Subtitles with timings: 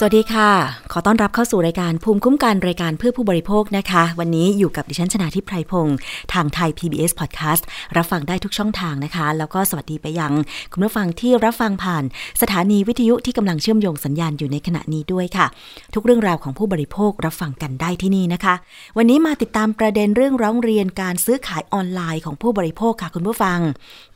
[0.00, 0.50] สวัสดีค่ะ
[0.92, 5.96] ขอต้อนรับเข้าสู่รายการภูมิคุ้มกันรายการเพื่อผู้บริโภคนะคะ วันนี้อยู่กับดิฉันชนาทิพไพรพงศ์
[6.32, 7.62] ทางไทย PBS Podcast
[7.96, 10.32] รับฟังได้ทุกช่องทางนะคะ แล้วก็สวัสดีไปยัง
[10.72, 12.04] คุณผู้ฟังที่รับฟังผ่าน
[12.42, 15.46] สถานีวิทยุที่กำลังเชื่อมโยงสัญญาณอยู่ในขณะนี้ด้วยค่ะ
[15.94, 18.54] ทุกเรื่องราวของผู้บริโภครับฟังกันได้ที่นี่นะคะ
[18.96, 23.58] วันนี้มาติดตามประเด็นเรื่องร้องเรียนการซื้อขายออนไลน์ของผู้บริโภคค่ะ คุณผู้ฟัง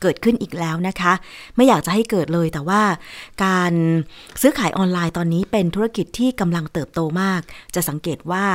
[0.01, 1.13] เกิดขึ้นอีกแล้วนะคะ
[1.55, 2.81] ไม่อยากจะให้เกิดเลยแต่ว่า
[3.45, 3.73] การ
[4.41, 7.41] ซื้อขายออนไลน์ตอนนี้เป็นธุรกิจที่กำลังเติบโตมาก
[7.75, 8.45] จะสังเกตว่า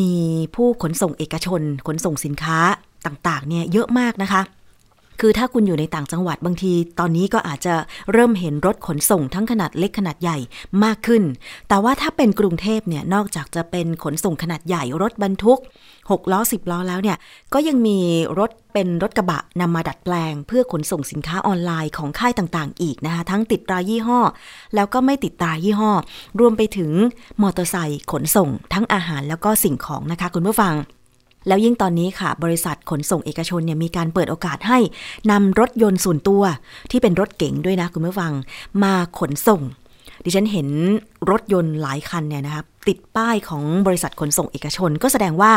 [0.00, 0.12] มี
[0.54, 2.58] ผู้ขนส่งเอกชน ขนส่งสินค้า
[3.06, 4.42] ต่างๆเนี่ยเยอะมากนะคะ
[5.20, 7.74] คือถ้าคุณอยู่ในต่างจังหวัดบางที ตอนนี้ก็อาจจะ
[8.12, 10.38] เริ่มเห็นรถขนส่งทั้งขนาดเล็กขนาดใหญ่
[10.84, 11.22] มากขึ้น
[11.68, 15.60] แต่ว่าถ้าเป็นกรุงเทพเนี่ยนอกจากจะเป็นขนส่งขนาดใหญ่รถบรรทุก
[15.96, 17.16] 6 ล้อ 10 ล้อแล้วเนี่ย
[17.54, 17.98] ก็ยังมี
[18.38, 24.20] รถเป็นรถกระบะนำมาดัดแปลง เพื่อขนส่งสินค้าออนไลน์ของค่ายต่างๆ อีกนะคะ ทั้งติดตรายี่ห้อ
[24.74, 25.90] แล้วก็ไม่ติดตรายี่ห้อ
[26.40, 26.90] รวมไปถึง
[27.42, 30.74] มอเตอร์ไซค์ขนส่งทั้งอาหารแล้วก็สิ่งของนะคะคุณผู้ฟัง
[31.46, 34.78] แล้วยิ่งตอนนี้ค่ะ บริษัทขนส่งเอกชนเนี่ยมีการเปิดโอกาสให้
[35.30, 36.42] นำรถยนต์ส่วนตัว
[36.90, 38.32] ที่เป็นรถเก๋งด้วยนะคุณผู้ฟัง
[38.82, 39.62] มาขนส่ง
[40.24, 40.68] ดิฉันเห็น
[41.30, 45.52] รถยนต์หลายคันเนี่ยนะครับติดป้ายของบริษัทขนส่งเอกชน ก็แสดงว่า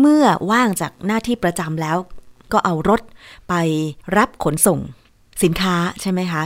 [0.00, 1.96] เมื่อว่างจากหน้าที่ประจำแล้ว
[2.52, 3.00] ก็เอารถ
[3.48, 3.54] ไป
[4.16, 4.78] รับขนส่ง
[5.42, 6.44] สินค้าใช่ไหมคะ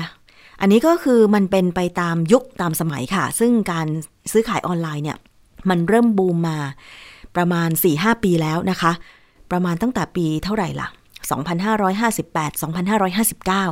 [0.61, 3.87] อันนี้ก็คือมันเป็นไปตามยุคตามสมัยค่ะ ซึ่งการ
[4.33, 5.19] ซื้อขายออนไลน์เนี่ย
[5.69, 6.59] มันเริ่มบูมมา
[7.37, 8.93] ประมาณ 4-5 ปีแล้วนะคะ
[9.51, 10.89] ประมาณตั้งแต่ปีเท่าไหร่ล่ะ
[12.05, 12.53] 2558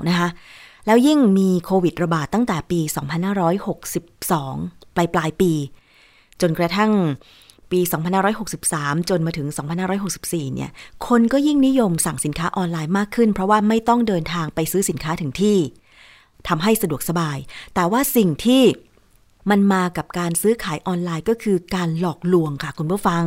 [0.00, 0.28] 2559 นะคะ
[0.86, 2.80] แล้วยิ่งมีโควิดระบาดตั้งแต่ปี
[3.68, 5.52] 2562 ปลายปลายปี
[6.40, 6.92] จนกระทั่ง
[7.70, 7.80] ปี
[8.44, 9.48] 2563 จนมาถึง
[10.00, 10.70] 2564 เนี่ย
[11.08, 15.58] คนก็ยิ่งนิยมสั่งสินค้าออนไลน์มากขึ้น เพราะว่าไม่ต้องเดินทางไปซื้อสินค้าถึงที่
[16.48, 17.38] ทำให้สะดวกสบาย
[17.74, 18.62] แต่ว่าสิ่งที่
[19.50, 23.24] มันมากับการซื้อขายออนไลน์ก็คือการหลอกลวงค่ะคุณผู้ฟัง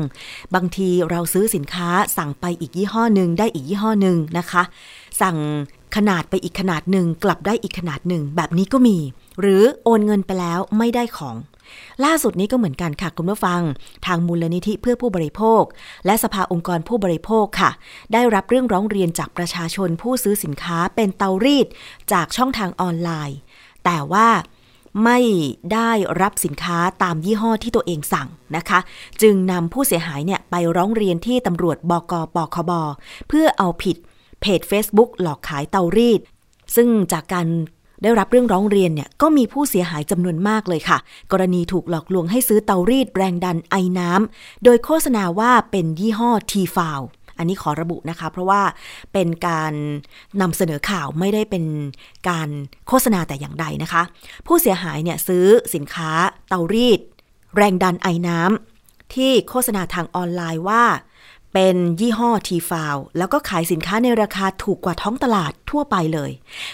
[0.55, 4.63] บางทีเราซื้อสินค้าสั่งไปอีกยี่ห้อหนึ่งได้อีกยี่ห้อหนึ่งนะคะ
[5.21, 5.37] สั่ง
[5.95, 8.97] ขนาดไปอีกขนาดหนึ่งกลับได้อีกขนาดหนึ่งแบบนี้ก็มี
[9.41, 11.35] หรือโอนเงินไปแล้วไม่ได้ของ
[12.05, 13.61] ล่าสุดนี้ก็เหมือนกันค่ะคุณผู้ฟัง
[14.05, 15.63] ทางมูลนิธิเพื่อผู้บริโภค
[16.05, 17.71] และสภาองค์กรผู้บริโภคค่ะ
[18.13, 21.67] ได้รับเรื่องร้องเรียนจากประชาชนผู้ซื้อสินค้าเป็นเตารีด
[22.13, 23.37] จากช่องทางออนไลน์
[23.85, 24.27] แต่ว่า
[25.03, 25.19] ไม่
[25.73, 28.79] ได้รับสินค้าตามยี่ห้อที่ตัวเองสั่งนะคะ
[29.21, 32.71] จึงนำผู้เสียหายเนี่ยไปร้องเรียนที่ตำรวจบกปคบ
[33.27, 33.97] เพื่อเอาผิด
[34.41, 36.21] เพจ Facebook หลอกขายเตารีด
[36.75, 37.47] ซึ่งจากการ
[38.01, 40.97] ได้รับเรื่องร้องเรียนเนี่ยก็มีผู้เสียหายจำนวนมากเลยค่ะ
[41.31, 47.01] กรณีถูกหลอกลวงให้ซื้อเตารีดแรงดันไอน้ำโดยโฆษณาว่าเป็นยี่ห้อทีฟาว
[47.37, 48.61] อันนี้ขอระบุนะคะ เพราะว่า
[49.13, 49.73] เป็นการ
[50.41, 51.65] นำเสนอข่าวไม่ได้เป็น
[52.29, 52.49] การ
[52.87, 54.03] โฆษณาแต่อย่างใดนะคะ
[54.47, 55.45] ผู้เสียหายเนี่ยซื้อ
[55.75, 56.11] สินค้า
[56.47, 56.99] เตารีด
[57.55, 60.83] แรงดันไอน้ำที่โฆษณาทางออนไลน์ว่า
[61.53, 66.31] เป็นยี่ห้อทีฟาวแล้วก็ขายสินค้าในราคาถูกกว่าท้องตลาดทั่วไปเลย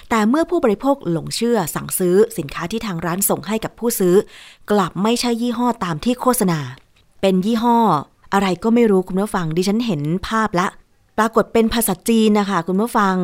[0.09, 4.16] แต่เมื่อผู้บริโภคหลงเชื่อสั่งซื้อสินค้าที่ทางร้านส่งให้กับผู้ซื้อ
[4.72, 6.59] กลับไม่ใช่ยี่ห้อตามที่โฆษณา
[7.22, 7.78] เป็นยี่ห้อ
[8.34, 10.67] อะไรก็ไม่รู้คุณผู้ฟังดิฉันเห็นภาพละ
[11.17, 13.16] ปรากฏเป็นภาษาจีนนะคะคุณผู้ฟัง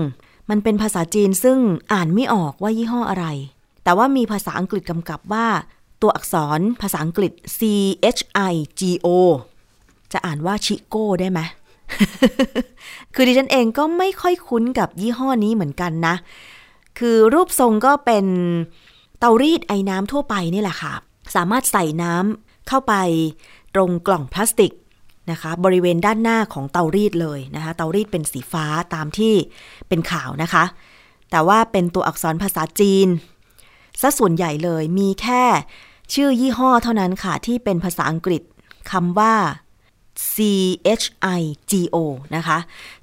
[0.50, 1.58] มันเป็นภาษาจีนซึ่ง
[1.94, 3.26] อ่านไม่ออกว่ายี่ห้ออะไร
[3.84, 5.48] แต่ว่ามีภาษาอังกฤษกำกับว่า
[6.02, 7.60] ตัวอักษรภาษาอังกฤษ C
[8.18, 8.22] H
[8.52, 9.08] I G O
[10.12, 11.40] จะอ่านว่าชิโก้ได้ไหม
[13.14, 16.16] คือดิฉันเองก็ไม่ค่อยคุ้นกับยี่ห้อนี้เหมือนกันนะ
[17.00, 18.26] คือรูปทรงก็เป็น
[19.20, 20.94] เตารีดไอ้น้ำทั่วไปนี่แหละค่ะ
[21.36, 22.94] สามารถใส่น้ำเข้าไป
[23.76, 24.72] ตรงกล่องพลาสติก
[25.32, 29.34] นะคะ บริเวณด้านหน้าของเตารีดเลยนะคะ เตารีดเป็นสีฟ้าตามที่
[29.88, 30.64] เป็นข่าวนะคะ
[31.32, 33.08] แต่ว่าเป็นตัวอักษรภาษาจีน
[34.02, 35.44] ซะส่วนใหญ่เลยมีแค่
[36.14, 38.42] ชื่อยี่ห้อเท่านั้นค่ะ ที่เป็นภาษาอังกฤษ
[38.92, 39.36] คำว่า
[40.34, 40.36] C
[41.02, 41.06] H
[41.40, 41.42] I
[41.72, 41.98] G O
[42.36, 42.58] นะคะ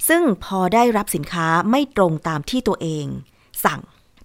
[0.08, 3.06] ซึ่งพอได้รับสินค้าไม่ตรงตามที่ตัวเอง
[3.64, 3.80] สั่ง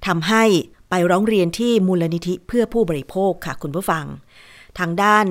[0.07, 0.43] ทำให้
[0.89, 4.05] ไปร้องเรียนที่มูลนิธิเพื่อผู้บริโภคค่ะคุณผู้ฟัง
[4.79, 5.25] ทางด้าน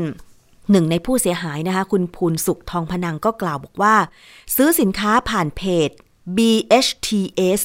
[0.71, 3.95] หนึ่งในผู้เสียหายนะคะ คุณภูลสุขทองพนังก็กล่าวบอกว่า
[4.57, 5.91] ซื้อสินค้าผ่านเพจ
[6.37, 7.61] BHTS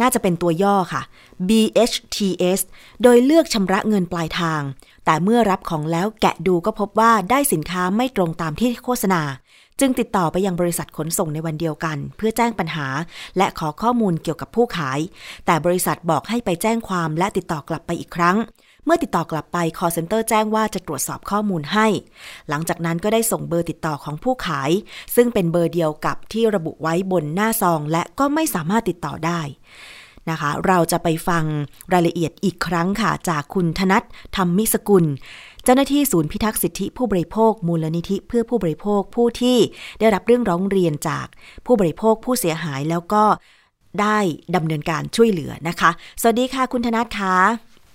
[0.00, 1.02] น่าจะเป็นตัวย่อค่ะ
[1.48, 2.60] BHTS
[3.02, 4.62] โดยเลือกชำระเงินปลายทาง
[5.04, 9.22] แต่เมื่อรับของแล้วแกะดูก็พบว่าได้สินค้าไม่ตรงตามที่โฆษณา
[9.80, 12.86] จึงติดต่อไปยังบริษัทขนส่งในวันเดียวกัน เพื่อแจ้งปัญหา
[13.36, 14.98] และขอข้อมูลเกี่ยวกับผู้ขาย
[15.46, 18.36] แต่บริษัทบอกให้ไปแจ้งความและติดต่อกลับไปอีกครั้ง
[18.88, 21.86] มื่อติดต่อกลับไป call center แจ้งว่าจะตรวจสอบข้อมูลให้
[22.48, 24.70] หลังจากนั้นก็ได้ส่งเบอร์ติดต่อของผู้ขาย
[25.16, 29.40] ซึ่งเป็นเบอร์เดียวกับที่ระบุไว้บนหน้าซอง และก็ไม่สามารถติดต่อได้
[30.30, 31.44] นะคะ เราจะไปฟัง
[31.92, 34.02] รายละเอียดอีกครั้งค่ะ จากคุณธนัท
[34.36, 35.04] ธรรมมิสกุล
[35.64, 39.58] เจ้าหน้าที่ศูนย์พิทักษ์สิทธิผู้บริโภค มูลนิธิเพื่อผู้บริโภคผู้ที่
[39.98, 41.26] ได้รับเรื่องร้องเรียนจาก
[41.66, 43.24] ผู้บริโภคผู้เสียหายแล้วก็
[44.00, 44.18] ได้
[44.56, 45.90] ดำเนินการช่วยเหลือนะคะ
[46.20, 47.34] สวัสดีค่ะคุณธนัทค่ะ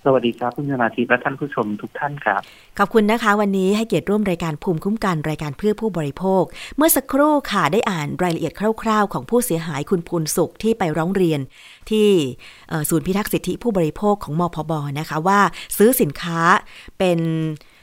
[0.04, 2.40] สวัสดีครับคุณชนาทีและท่านผู้ชมทุกท่านครับ
[2.78, 6.42] ขอบคุณนะคะ วันนี้ให้เกียรติร่วมรายการภูมิคุ้มกันรายการเพื่อผู้บริโภค
[6.76, 8.52] เมื่อสักครู่ค่ะได้อ่านรายละเอียด
[8.82, 11.40] คร่าวๆ ของผู้เสียหายคุณพูนสุขที่ไปร้องเรียน
[11.90, 12.08] ที่
[12.88, 15.40] ศูนย์พิทักษ์สิทธิผู้บริโภคของมพบนะคะว่า
[15.76, 16.40] ซื้อสินค้า
[16.98, 17.18] เป็น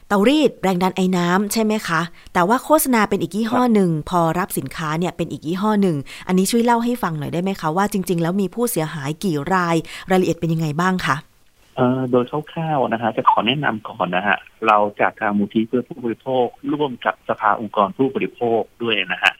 [0.07, 2.01] เตารีดแรงดันไอ้น้ำใช่ไหมคะ
[2.33, 5.97] แต่ว่าโฆษณาเป็นอีกยี่ห้อหนึ่ง พอรับสินค้าเนี่ยเป็นอีกยี่ห้อหนึ่ง
[6.27, 9.75] อันนี้ช่วยเล่าให้ฟังหน่อยได้ไหมคะว่าจริง ๆ แล้วมีผู้เสียหายกี่ราย
[10.09, 11.18] รายละเอียดเป็นยังไงบ้างคะ
[12.12, 14.38] โดยคร่าวๆนะฮะจะขอแนะนำก่อนนะฮะ
[14.68, 19.33] เราจากทางมูลที่เพื่อผู้บริโภค ร่วมกับสภาองค์กรผู้บริโภคด้วยนะฮะ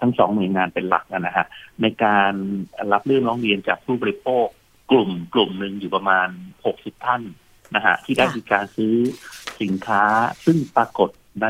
[0.00, 1.46] ทั้งสองหน่วยงานเป็นหลักนะฮะ
[1.82, 2.32] ในการ
[2.92, 4.46] รับเรื่องร้องเรียนจากผู้บริโภค
[4.90, 6.28] กลุ่มกลุ่มหนึ่งอยู่ประมาณ
[6.64, 7.22] หกสิบท่าน
[7.74, 8.94] นะฮะที่ได้มีการซื้อ
[9.60, 10.02] สินค้า
[10.44, 11.10] ซึ่งปรากฏ
[11.42, 11.48] ใน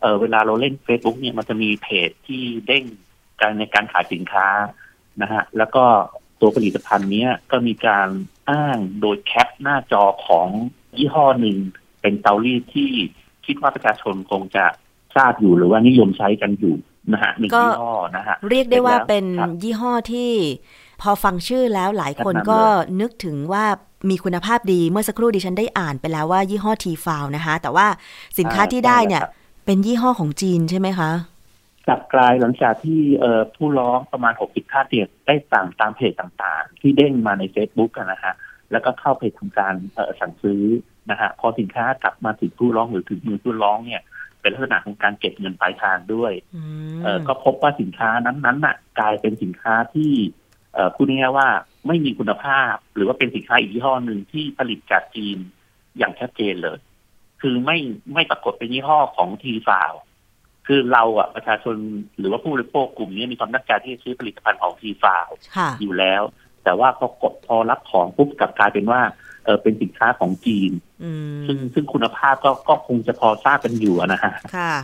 [0.00, 2.84] เเวลาเราเล่น Facebook เนี่ยมันจะมีเพจที่เด้ง
[3.40, 4.46] การในการขายสินค้า
[5.22, 5.84] นะฮะแล้วก็
[6.40, 8.08] ตัวผลิตภัณฑ์นี้ก็มีการ
[8.50, 10.48] อ้างโดยแคปหน้าจอของ
[10.96, 11.56] ยี่ห้อหนึ่ง
[12.00, 12.90] เป็นเตารีดที่
[13.46, 14.64] คิดว่าประชาชนคงจะ
[15.16, 16.76] ทราบอยู่หรือว่านิยมใช้กันอยู่
[17.12, 19.24] นะฮะหนึ่งยี่ห้อนะฮะเรียกได้ว่าเป็น
[19.62, 20.32] ยี่ห้อที่
[21.02, 22.60] พอฟังชื่อแล้วหลายคนก็
[23.00, 23.64] นึกถึงว่า
[24.10, 27.86] มีคุณภาพดีเมื่อสักครู่ดิฉันได้อ่านไปแล้วว่ายี่ห้อทีฟาวนะคะ แต่ว่า
[28.38, 29.22] สินค้าที่ได้เนี่ย
[29.66, 31.10] เป็นยี่ห้อของจีนใช่ไหมคะ
[31.88, 33.24] กลับกลายหลังจากที่เอ
[33.56, 38.34] ผู้ร้องประมาณหกสิบท่าเตียได้สั่งตามเพจต่างๆ ที่เด้งมาในเฟซบุ๊กนะฮะ
[38.72, 39.74] แล้วก็เข้าไปทำการ
[40.20, 40.62] สั่งซื้อ
[41.10, 44.02] นะฮะพอสินค้ากลับมาถึงผู้ร้องหรือถึงมือผู้ร้องเนี่ย
[44.40, 46.32] เป็นลักษณะของการเก็บเงินปลายทางด้วย
[47.02, 50.12] เอก็พบว่าสินค้านั้นๆน่ะ กลายเป็นสินค้าที่
[50.74, 51.48] เอพูดง่ายๆว่า
[51.86, 55.38] ไม่มีคุณภาพ หรือว่าเป็นสินค้าอีกยี่ห้อหนึ่งที่ผลิตจากจีน
[55.98, 56.78] อย่างชัดเจนเลย
[57.40, 57.78] คือไม่
[58.14, 59.92] ไม่ปรากฏเป็นยี่ห้อของทีฟาว
[60.66, 61.76] คือเราอะประชาชน
[62.18, 65.28] หรือว่าผู้บริโภคกลุ่มนี้มีความตั้งใจที่จะซื้อผลิตภัณฑ์ของทีฟาว
[65.80, 66.22] อยู่แล้ว
[66.64, 69.00] แต่ว่าพอกดพอรับของปุ๊บกลับกลายเป็นว่า
[69.44, 70.72] เออเป็นสินค้าของจีน
[71.46, 74.32] ซึ่งซึ่งคุณภาพก็ก็คงจะพอทราบกันอยู่นะฮะ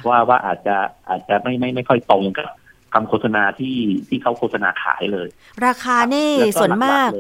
[0.08, 0.76] ว่าว่าอาจจะ
[1.08, 2.49] อาจจะไม่ไม่ไม่ค่อยตรงกับ
[2.93, 3.76] คำโฆษณาที่
[4.08, 5.29] ที่เขาโฆษณาขายเลย
[5.67, 6.31] ราคานี่
[6.61, 7.11] ส่วนมาก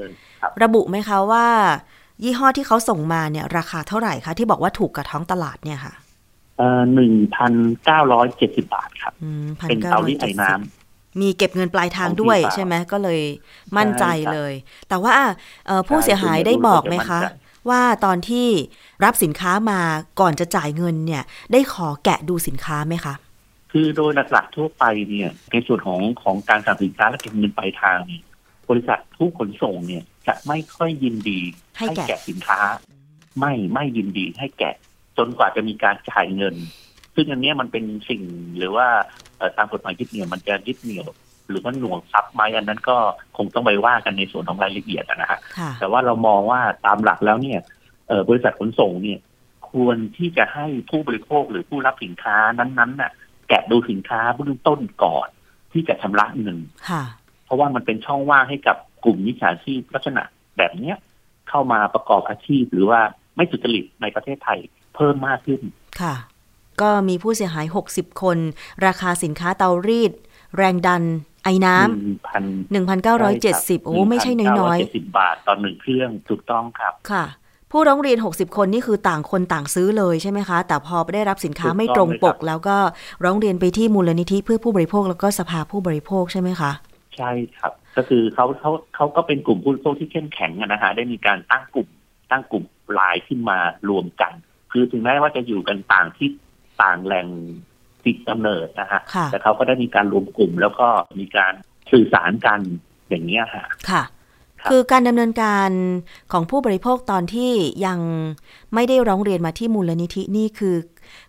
[0.62, 1.46] ระบุไหมคะว่า
[2.24, 5.94] ยี่ห้อที่เขาส่งมาเนี่ย ราคาเท่าไหร่คะที่บอกว่าถูกกับท้องตลาดเนี่ยค่ะ
[6.94, 7.52] หนึ่งพัน
[7.84, 9.14] เก้าร้อยเจ็ดสิบาทครับ
[9.68, 13.20] เป็นเตารีดไอ้น้ำมีเก็บเงินปลายทางด้วยใช่ไหมก็เลย
[13.76, 14.52] มั่นใจเลย
[14.88, 15.14] แต่ว่า
[15.88, 17.20] ผู้เสียหายได้บอกไหมคะ
[17.70, 18.48] ว่าตอนที่
[19.04, 19.80] รับสินค้ามา
[20.20, 21.22] ก่อนจะจ่ายเงินเนี่ย
[21.52, 23.14] ได้ขอแกะดูสินค้าไหมคะ
[23.72, 28.22] คือโดยหลักๆทั่วไปเนี่ยในส่วนของของการสั่งสินค้าและเก็บเงินปลายทางเนี่ย
[28.68, 31.40] บริษัทผู้ขนส่งเนี่ยจะไม่ค่อยยินดี
[31.78, 32.58] ให้แกะสินค้า
[33.40, 34.74] ไม่ไม่ยินดีให้แกะ
[35.18, 36.54] จนกว่าจะมีการจ่ายเงิน
[37.14, 38.22] ซึ่งอันนี้มันเป็นสิ่ง
[38.58, 38.86] หรือว่า
[39.58, 41.06] ตามกฎหมายยึดเหนี่ยวมันจะยึดเหนี่ยว
[41.48, 42.96] หรือว่าหน่วงทรัพย์ไหมอันนั้นก็
[43.36, 45.40] คงต้องไปว่ากันในส่วนของรายละเอียดนะฮะ
[45.80, 47.60] แต่ว่าเรามองว่าตามหลักแล้วเนี่ย
[48.28, 49.18] บริษัทขนส่งเนี่ย
[49.70, 53.12] ควรที่จะให้ผู้บริโภคหรือผู้รับสินค้านั้นๆน่ะ
[53.48, 55.28] แกะดูสินค้าเบื้องต้นก่อน
[55.72, 56.58] ที่จะชำระเงิน
[57.44, 60.22] เพราะว่ามันเป็นช่องว่างให้กับกลุ่มมิจฉาชีพลักษณะ
[60.56, 60.96] แบบเนี้ย
[61.48, 63.00] เข้ามาประกอบอาชีพหรือว่า
[63.36, 65.60] ไม่สุจริตในประเทศไทยเพิ่มมากขึ้น
[66.00, 66.14] ค่ะ
[66.80, 68.38] ก็มีผู้เสียหาย 60 คน
[68.86, 70.12] ราคาสินค้าเตารีด
[70.56, 71.02] แรงดัน
[71.44, 77.24] ไอ้น้ำหนึ่งพันเก้าร้อยเจ็ดสิบโอ้ไม่ใช่น้อยๆสิบบาทต่อหนึ่งเครื่องถูกต้องครับ ค่ะ
[77.70, 82.76] ผู้ร้องเรียน 60 คนนี่คือต่างคนต่างซื้อเลยใช่ไหมคะ แต่พอได้รับสินค้าไม่ตรงปก แล้วก็
[83.24, 86.72] ร้องเรียนไปที่มูลนิธิเพื่อผู้บริโภคแล้วก็สภาผู้บริโภคใช่ไหมคะ
[87.16, 91.88] ใช่ครับ ก็คือเขาเขาเขาก็เป็นกลุ่มผู้บริโภคที่เข้มแข็งนะฮะได้มีการตั้งกลุ่ม
[92.30, 92.64] ตั้งกลุ่ม
[92.98, 94.32] ลายขึ้นมารวมกัน
[94.72, 96.28] คือถึงแม้ว่าจะอยู่กันต่างที่
[96.82, 97.26] ต่างแหล่ง
[98.04, 99.00] ติดกำเนิดนะฮะ
[99.30, 100.86] แต่เขาก็ได้มีการรวมกลุ่ม แล้วก็
[101.18, 101.52] มีการ
[101.92, 102.60] สื่อสารกัน
[103.08, 104.02] อย่างนี้ค่ะค่ะ
[104.70, 105.70] คือการดำเนินการ
[106.32, 107.52] ของผู้บริโภคตอนที่
[107.86, 107.98] ยัง
[108.74, 110.76] ไม่ได้ร้องเรียนมาที่มูลนิธินี่คือ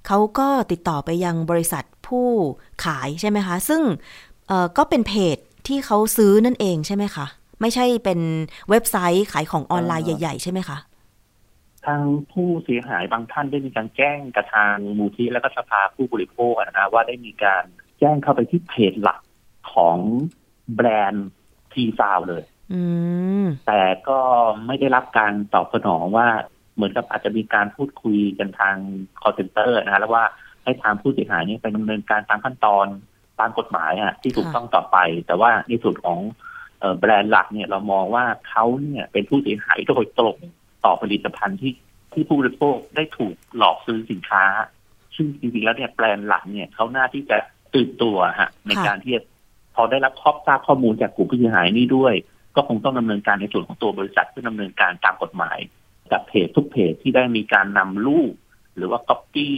[0.07, 2.27] เขาก็ติดต่อไปยังบริษัทผู้
[2.85, 3.81] ขายใช่ไหมคะ ซึ่ง
[4.77, 7.25] ก็เป็นเพจที่เขาซื้อนั่นเองใช่ไหมคะ
[7.61, 8.19] ไม่ใช่เป็น
[8.69, 10.77] เว็บไซต์ขายของออนไลน์ใหญ่ ๆ ใช่ไหมคะ
[11.85, 17.63] ทางผู้เสียหายบางท่านได้มีการแจ้งกับทางมูลที่และก็สภาผู้บริโภคนะว่าได้มีการ
[17.99, 19.19] แจ้งเข้าไปที่เพจหลัก
[19.73, 19.97] ของ
[20.75, 21.27] แบรนด์
[21.73, 22.43] ทีซาวเลย
[23.67, 24.19] แต่ก็
[24.65, 26.27] ไม่ได้รับการตอบสนองว่า
[26.75, 28.75] เหมือนกับอาจจะมีการพูดคุยกันทาง
[29.21, 30.25] call center นะฮะแล้วว่า
[30.63, 32.87] ให้ทางผู้เสียหายเนี่ยไปดำเนินการตามขั้นตอน
[33.39, 34.97] ตามกฎหมายอะที่ถูกต้องต่อไป
[35.27, 36.19] แต่ว่าในส่วนของ
[36.99, 40.37] แบรนด์หลักเนี่ยเรามองว่าเขาเนี่ยเป็นผู้เสียหายโดยตรง
[40.85, 41.73] ต่อผลิตภัณฑ์ที่
[42.13, 44.43] ที่ผู้บริโภคได้ถูกหลอกซื้อสินค้า
[45.15, 47.37] ซึ่งจริงๆแล้วเนี่ยแบรนด์หลักเนี่ยเขาหน้าที่จะ
[47.73, 49.13] ตื่นตัวฮะในการที่
[49.75, 52.13] พอได้รับข้อทราบข้อมูลจากกลุ่มผู้เสียหายนี้ด้วย
[52.55, 55.57] ก็คงต้องดำเนินการในส่วนของตัวบริษัทเพื่อดำเนินการตามกฎหมาย
[56.11, 58.33] กับเพจทุกเพจที่ได้มีการนำรูป
[58.75, 59.57] หรือว่าก๊อปปี้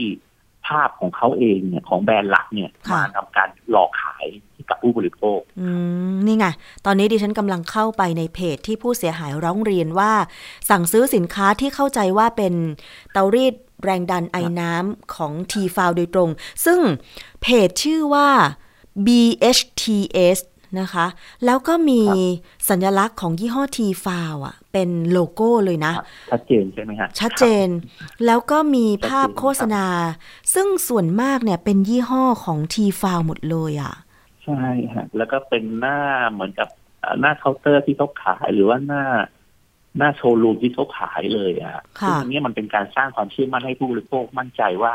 [0.67, 5.69] ภาพของเขาเองเนี่ยของแบรนด์หลักเนี่ยมาทำการหลอกขายให้กับผู้บริโภคอื
[6.11, 6.45] มนี่ไง
[6.85, 10.13] ตอนนี้ดิฉันกำลังเข้าไปในเพจที่ผู้เสียหายร้องเรียนว่า
[10.69, 12.53] สั่งซื้อสินค้าที่เข้าใจว่าเป็น
[13.11, 13.53] เตารีด
[13.83, 16.29] แรงดันไอน้ำของ T f o u โดยตรง
[16.65, 16.79] ซึ่ง
[17.41, 18.29] เพจชื่อว่า
[19.05, 20.39] BHTS
[20.79, 21.05] นะคะ
[21.45, 22.01] แล้วก็มี
[22.69, 25.93] สัญลักษณ์ของยี่ห้อ T f o u อะ เป็นโลโก้เลยนะ
[26.31, 27.67] ชัดเจนใช่ไหมฮะชัดเจน
[28.25, 29.85] แล้วก็มีภาพโฆษณา
[30.53, 33.93] ซึ่งส่วนมากเนี่ยเป็นยี่ห้อของ T f o u หมดเลยอะ
[34.43, 34.63] ใช่
[34.93, 35.99] ฮะแล้วก็เป็นหน้า
[36.31, 36.69] เหมือนกับ
[37.19, 39.03] หน้าเคาน์เตอร์ที่เขาขายหรือว่าหน้า
[39.97, 44.93] หน้าโชว์รูมที่เขาขายเลยอะซึ่งอันนี้มันเป็นการสร้างความเชื่อมั่นให้ผู้บริโภคมั่นใจว่า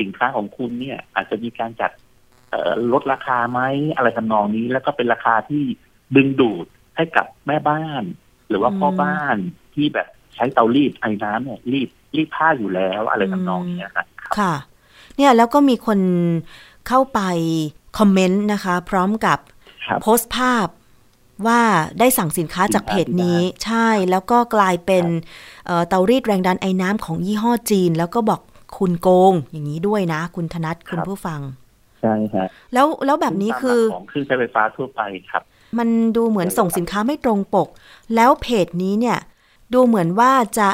[0.00, 1.90] สินค้าของคุณเนี่ย อาจจะมีการจัด
[2.92, 3.60] ลดราคาไหม
[3.96, 5.62] อะไรทำนองนี้ แล้วก็เป็นราคาที่
[6.16, 8.04] ดึงดูดให้กับแม่บ้าน
[8.50, 9.36] หรือว่าพ่อบ้าน
[9.74, 14.06] ที่แบบใช้เตารีดไอ้น้ำเนี่ยรีดรีดผ้าอยู่แล้วอะไรทำนองนี้ครับ
[14.38, 14.54] ค่ะ
[15.16, 15.98] เนี่ยแล้วก็มีคน
[16.88, 17.20] เข้าไป
[17.98, 19.38] คอมเมนต์นะคะ พร้อมกับ
[20.02, 20.66] โพสต์ภาพ
[21.46, 21.60] ว่า
[21.98, 25.04] ได้สั่งสินค้าจากเพจนี้ใช่แล้วก็กลายเป็น
[25.88, 28.40] เตารีดแรงดันไอ้น้ำของยี่ห้อจีน แล้วก็บอก
[28.78, 31.40] คุณโกงอย่างนี้ด้วยนะ คุณธนัทคุณผู้ฟัง
[32.00, 35.42] ใช่ครับแล้วแล้วแบบนี้คือของเครื่องใช้ไฟฟ้าทั่วไปครับ
[35.78, 37.68] มันดูเหมือนส่งสินค้าไม่ตรงปก
[38.14, 39.18] แล้วเพจนี้เนี่ย
[39.74, 40.68] ดูเหมือนว่าจะ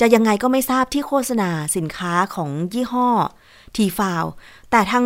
[0.00, 3.08] จะยังไงก็ไม่ทราบที่โฆษณาสินค้าของยี่ห้อ
[3.76, 4.24] ทีฟาว
[4.70, 5.04] แต่ทาง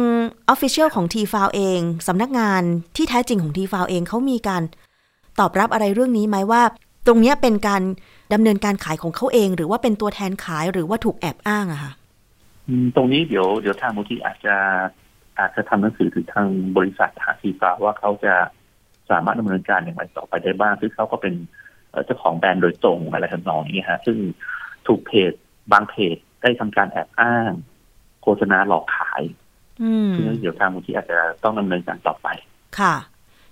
[0.53, 2.63] Official ของทีฟาวเองสำนักงาน
[2.97, 4.63] ที่แท้จริงของทีฟาวเองเขามีการ
[5.41, 6.63] ตอบรับอะไรเรื่องนี้ไหมว่า
[7.07, 7.83] ตรงนี้เป็นการ
[8.33, 11.93] ดำเนินการขายของเขาเอง หรือว่าเป็นตัวแทนขายหรือว่าถูกแอบอ้างอะคะ
[12.97, 14.57] ตรงนี้เดี๋ยวเดี๋ยวทางมูลที่อาจจะ
[15.39, 18.35] อาจจะทำหนังสือถึงทางบริษัทหาซีฟ้าว่าเขาจะ
[19.11, 21.35] สามารถดำเนินการอย่างไรต่อไปได้บ้างซึ่งเขาก็เป็น
[22.05, 24.17] เจ้าของแบรนด์โดยตรงอะไรทำนองนี้ฮะซึ่ง
[24.87, 25.33] ถูกเพจ
[25.73, 27.53] บางเพจได้ทำการแอบอ้าง
[28.23, 29.23] โฆษณาหลอกขาย
[30.17, 32.29] ซึ่งเดี๋ยวทางมูลที่อาจจะต้องดำเนินการต่อไป
[32.81, 32.95] ค่ะ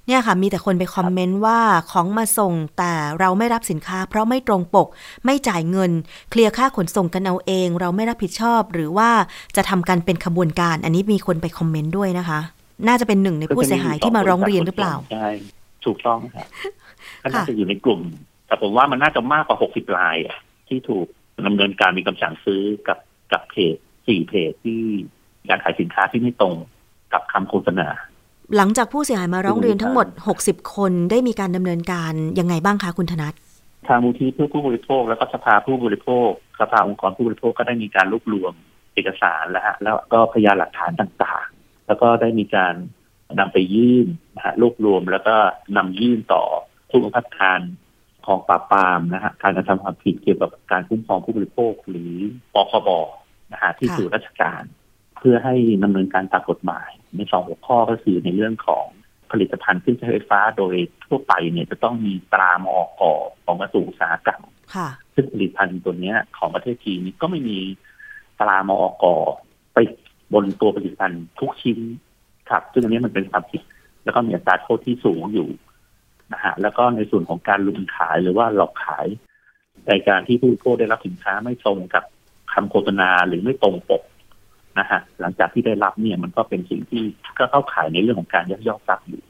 [0.07, 1.61] เนี่ยค่ะ มีแต่คนไปคอมเมนต์ว่า
[1.93, 4.89] ของมาส่งแต่เราไม่รับสินค้า เพราะไม่ตรงปก
[5.25, 5.93] ไม่จ่ายเงิน
[6.31, 9.11] เคลียร์ค่าขนส่งกันเอาเอง เราไม่รับผิดชอบ หรือว่า
[9.57, 12.41] จะทำกันเป็นขบวนการ อันนี้มีคนไปคอมเมนต์ด้วยนะคะ
[12.89, 15.29] น่าจะเป็นหนึ่งในผู้เสียหายที่มาร้องเรียนหรือเปล่าใช่
[15.85, 16.47] ถูกต้องครับ
[17.23, 18.01] ก็น่าจะอยู่ในกลุ่ม
[18.47, 20.17] แต่ผมว่ามันน่าจะมากกว่าหกสิบราย
[20.69, 21.07] ที่ถูก
[21.47, 22.99] ดำเนินการมีคำสั่งซื้อกับ
[23.33, 24.81] กับเพจสี่เพจที่
[25.49, 26.55] การขายสินค้าที่ไม่ตรง
[27.13, 27.89] กับคำโฆษณา
[28.57, 30.07] หลังจากผู้เสียหายมาร้องเรียนทั้งหมด
[30.41, 33.35] 60 คนได้มีการดำเนินการยังไงบ้างคะคุณธนัท
[33.87, 36.29] ทางมูลที่เพื่อผู้บริโภค แล้วก็สภาผู้บริโภค
[36.61, 38.53] สภาองค์กรผู้บริโภคก็ได้มีการรวบรวม
[38.95, 41.56] เอกสารแล้วฮะแล้วก็พยานหลักฐานต่างๆ
[41.87, 42.75] แล้วก็ได้มีการ
[43.39, 45.37] นำไปยื่นนะฮะรวบรวม แล้วก็
[45.77, 46.43] นำยื่นต่อ
[46.91, 47.61] ผู้บังคับการ
[48.27, 52.13] ของปราบปรามนะฮะการกระทำความผิดเกี่ยวกับการคุ้มครองผู้บริโภคหรือ
[52.55, 52.89] ปคบ
[53.53, 54.63] นะฮะที่สู่ราชการ
[55.19, 58.85] เพื่อให้ดำเนินการตามกฎหมาย ในสองหัวข้อก็คือในเรื่องของ
[59.31, 60.75] ผลิตภัณฑ์เครื่องใช้ไฟฟ้าโดย
[61.05, 62.89] ทั่วไปเนี่ยจะต้องมีตรามอก
[63.45, 64.43] ของกระทรวงอุตสาหกรรม
[65.15, 67.59] ซึ่งผลิตภัณฑ์ตัวนี้ของประเทศจีนก็ไม่มี
[68.41, 69.05] ตรามอก
[69.75, 69.79] ไป
[70.35, 71.79] บนตัวผลิตภัณฑ์ทุกชิ้น
[72.51, 73.63] ครับ ซึ่งอันนี้มันเป็นความผิด
[74.05, 75.49] แล้วก็มีอัตราโทษที่สูงอยู่
[76.33, 79.07] นะฮะแล้วก็ในส่วนของการลุมขายหรือว่าหลอกขาย
[79.89, 82.05] ในการที่ผู้บริโภคได้รับสินค้าไม่ตรงกับ
[82.53, 84.03] คำโฆษณาหรือไม่ตรงปก
[84.79, 87.05] นะฮะหลังจากที่ได้รับเนี่ยมันก็เป็นสิ่งที่
[87.39, 89.23] ก็เข้าข่ายในเรื่องของการยักยอกทรัพย์อยู่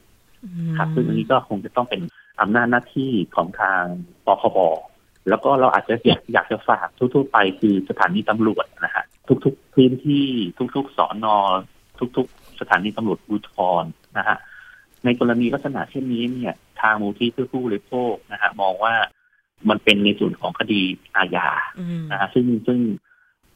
[0.79, 2.01] ครับซึ่งอันนี้ก็คงจะต้องเป็น
[2.41, 3.83] อำนาจหน้าที่ของทาง
[4.27, 4.59] ปคบ
[5.29, 9.05] แล้วก็เราอาจจะอยากอยากจะฝากทั่วๆไปคือสถานีตำรวจนะฮะ
[9.45, 10.27] ทุกๆพื้นที่
[10.77, 11.37] ทุกๆสอนอ
[12.17, 13.53] ทุกๆ สถานีตำรวจอุท
[13.83, 13.85] ร
[14.19, 14.37] นะฮะ
[15.05, 18.95] ในกรณีลักษณะเช่นนี้เนี่ย ทางมูลที่เพื่อผู้บริโภคนะฮะมองว่า
[19.69, 20.81] มันเป็นในส่วนของคดี
[21.17, 21.49] อาญา
[22.11, 22.81] นะฮะซึ่งซึ่ง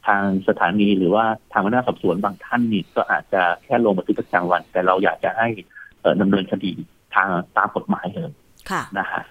[0.07, 5.47] ทางสถานีหรือว่าทางพนักงานสอบสวนบางท่านนี่ก็อาจจะแค่ลงบันทึกประจำวัน แต่เราอยากจะให้
[6.21, 6.71] ดำเนินคดี
[7.15, 8.31] ทางตามกฎหมายเลย
[8.71, 9.23] ค่ะนะฮะ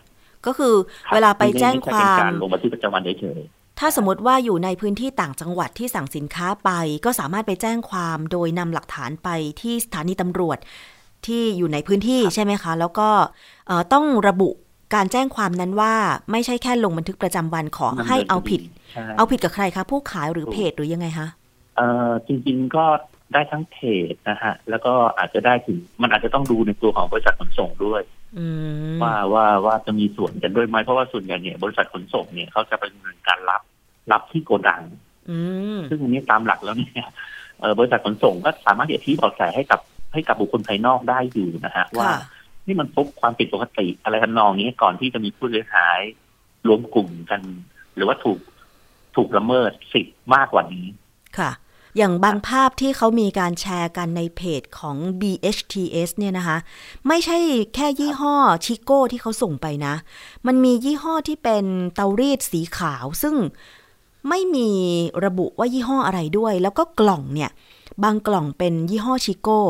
[0.46, 0.74] ก็คือ
[1.14, 3.40] เวลาไปแจ้งความการลงบันทึกประจำวันเฉย
[3.80, 6.70] ถ้าสมมติว่าอยู่ในพื้นที่ต่างจังหวัดที่สั่งสินค้าไป
[7.04, 9.28] ก็สามารถไปแจ้งความโดยนำหลักฐานไป
[9.60, 10.58] ที่สถานีตำรวจ
[11.26, 13.08] ที่อยู่ในพื้นที่ใช่ไหมคะ แล้วก็
[13.92, 14.50] ต้องระบุ
[14.94, 15.94] การแจ้งความนั้นว่า
[16.30, 18.60] ไม่ใช่แค่ลงบันทึกประจำวันขอให้เอาผิด
[18.92, 21.28] ใช่เอาผิดกับใครคะ ผู้ขายหรือเพจหรือยังไงคะ
[21.76, 22.84] เอ่อจริง ๆก็
[23.32, 23.76] ได้ทั้งเพ
[24.12, 28.02] จนะฮะ แล้วก็อาจจะได้ถึงมันอาจจะต้องดูในตัวของบริษัทขนส่งด้วย
[28.38, 28.46] อื
[28.94, 32.92] มว่าว่าว่าจะมีส่วนกันด้วยไหมเพราะว่าส่วนใหญ่เนี่ยบริษัทขนส่งเนี่ยเขาจะเป็น
[33.28, 33.62] การรับ
[34.12, 34.82] รับที่โกดัง
[35.30, 35.38] อื
[35.76, 37.06] มซึ่งอันนี้ตามหลักแล้วเนี่ย
[37.60, 39.80] เอ่อบริษัทขนส่งก็สามารถที่จะชี้เบาะแสให้กับ
[40.12, 42.20] ให้กับบุคคลภายนอกได้อยู่นะฮะ ว่าค่ะ
[42.66, 46.00] นี่มันพบความผิดปกติอะไรทำนองนี้ก่อนที่จะมีผู้เสียหาย
[46.66, 47.40] รวมกลุ่มกัน
[47.94, 48.38] หรือว่าถูก
[49.16, 50.86] ถูกละเมิดสิทธิ์มากกว่านี้
[51.38, 51.50] ค่ะ
[51.96, 56.58] อย่างบางภาพที่เขามีการแชร์กันในเพจของ BHTS เนี่ยนะคะ
[57.08, 57.38] ไม่ใช่
[57.74, 59.94] แค่ยี่ห้อชิโก้ที่เขาส่งไปนะ
[60.46, 61.64] มันมียี่ห้อที่เป็น
[61.94, 63.34] เตารีดสีขาวซึ่ง
[64.28, 64.70] ไม่มี
[65.24, 67.50] ระบุว่ายี่ห้ออะไรด้วย แล้วก็กล่องเนี่ย
[68.04, 69.60] บางกล่องเป็นยี่ห้อชิโก้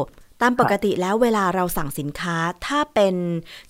[0.42, 3.14] ตามปกติแล้วเวลาเราสั่งสินค้าถ้าเป็น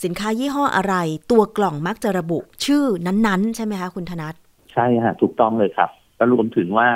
[0.04, 0.94] สินค้ายี่ห้ออะไร
[1.30, 4.34] ตัวกล่องมักจะระบุชื่อนั้นๆ ใช่ไหมคะคุณธนัท
[4.72, 6.88] ใช่ฮะถูกต้องเลยครับแล้วรวมถึงว่า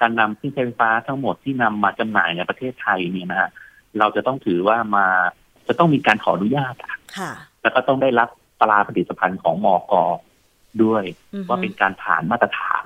[0.00, 3.50] การนำเครื่องใช้ไฟฟ้าทั้งหมดที่นำมาจำหน่ายในประเทศไทยเนี่ยนะฮะ
[3.98, 5.06] เราจะต้องถือว่ามา
[5.68, 7.32] จะต้องมีการขออนุญาตอะค่ะ
[7.62, 8.28] แล้วก็ต้องได้รับ
[8.60, 9.92] ตราผลิตภัณฑ์ของมอก
[10.82, 11.04] ด้วย
[11.34, 12.84] อือฮึว่าเป็นการผ่านมาตรฐาน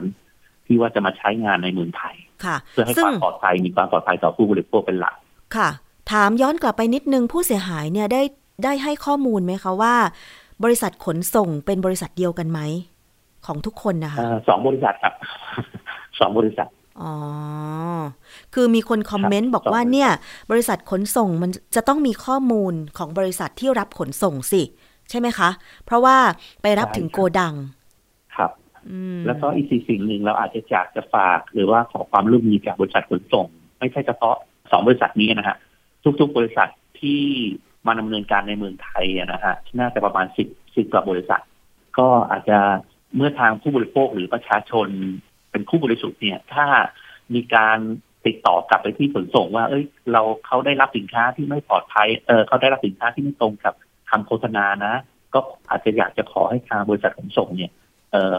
[0.66, 5.14] ที่ว่าจะมาใช้งานในเมืองไทยค่ะเพื่อให้ซึ่คงวามปลอดภัยมีความปลอดภัยต่อผู้บริโภคเป็นหลัก
[5.56, 5.68] ค่ะ
[6.12, 8.22] ถามย้อนกลับไปนิดนึงผู้เสียหายเนี่ยได้
[8.64, 9.94] ได้ให้ข้อมูลไหมคะว่า
[10.64, 12.60] บริษัทขนส่งเป็นบริษัทเดียวกันไหม
[13.46, 15.14] ของทุกคนนะคะเอ่อสองบริษัทครับ
[16.18, 16.68] สองบริษัท
[17.02, 17.14] อ๋อ
[18.54, 20.10] คือมีคนคอมเมนต์บอกว่าเนี่ย
[20.50, 24.62] บริษัทขนส่งมันจะต้องมีข้อมูลของบริษัทที่รับขนส่งสิ
[25.10, 25.50] ใช่ไหมคะ
[25.84, 26.16] เพราะว่า
[26.62, 27.83] ไปรับใช่ถึงครับโกดังครับอืม
[29.26, 33.46] แล้วก็อีกสิ่งหนึ่งเราอาจจะอยากจะฝาก หรือว่าขอความร่วมมือจากบริษัทขนส่ง
[33.78, 34.36] ไม่ใช่เฉพาะ
[34.70, 35.56] สองบริษัทนี้นะฮะ
[36.20, 36.68] ทุก ๆ บริษัท
[37.00, 37.22] ที่
[37.86, 41.42] มาดำเนินการในเมืองไทยนะฮะน่าจะประมาณสิบสิบกว่าบริษัท
[41.98, 42.58] ก็อาจจะ
[43.16, 44.88] เมื่อทางผู้บริโภคหรือประชาชน
[45.50, 46.66] เป็นผู้บริสุทธิ์เนี่ย ถ้า
[47.34, 47.78] มีการ
[48.26, 53.74] ติดต่อกลับไปที่ขนส่ง ว่า เอ้ย เราเขาได้รับสินค้าที่ไม่ปลอดภัย เออเขาได้รับสินค้าที่ไม่ตรงกับ
[54.10, 54.94] คำโฆษณานะ
[55.34, 57.72] ก็อาจจะอยากจะขอให้ทางบริษัทขนส่งเนี่ย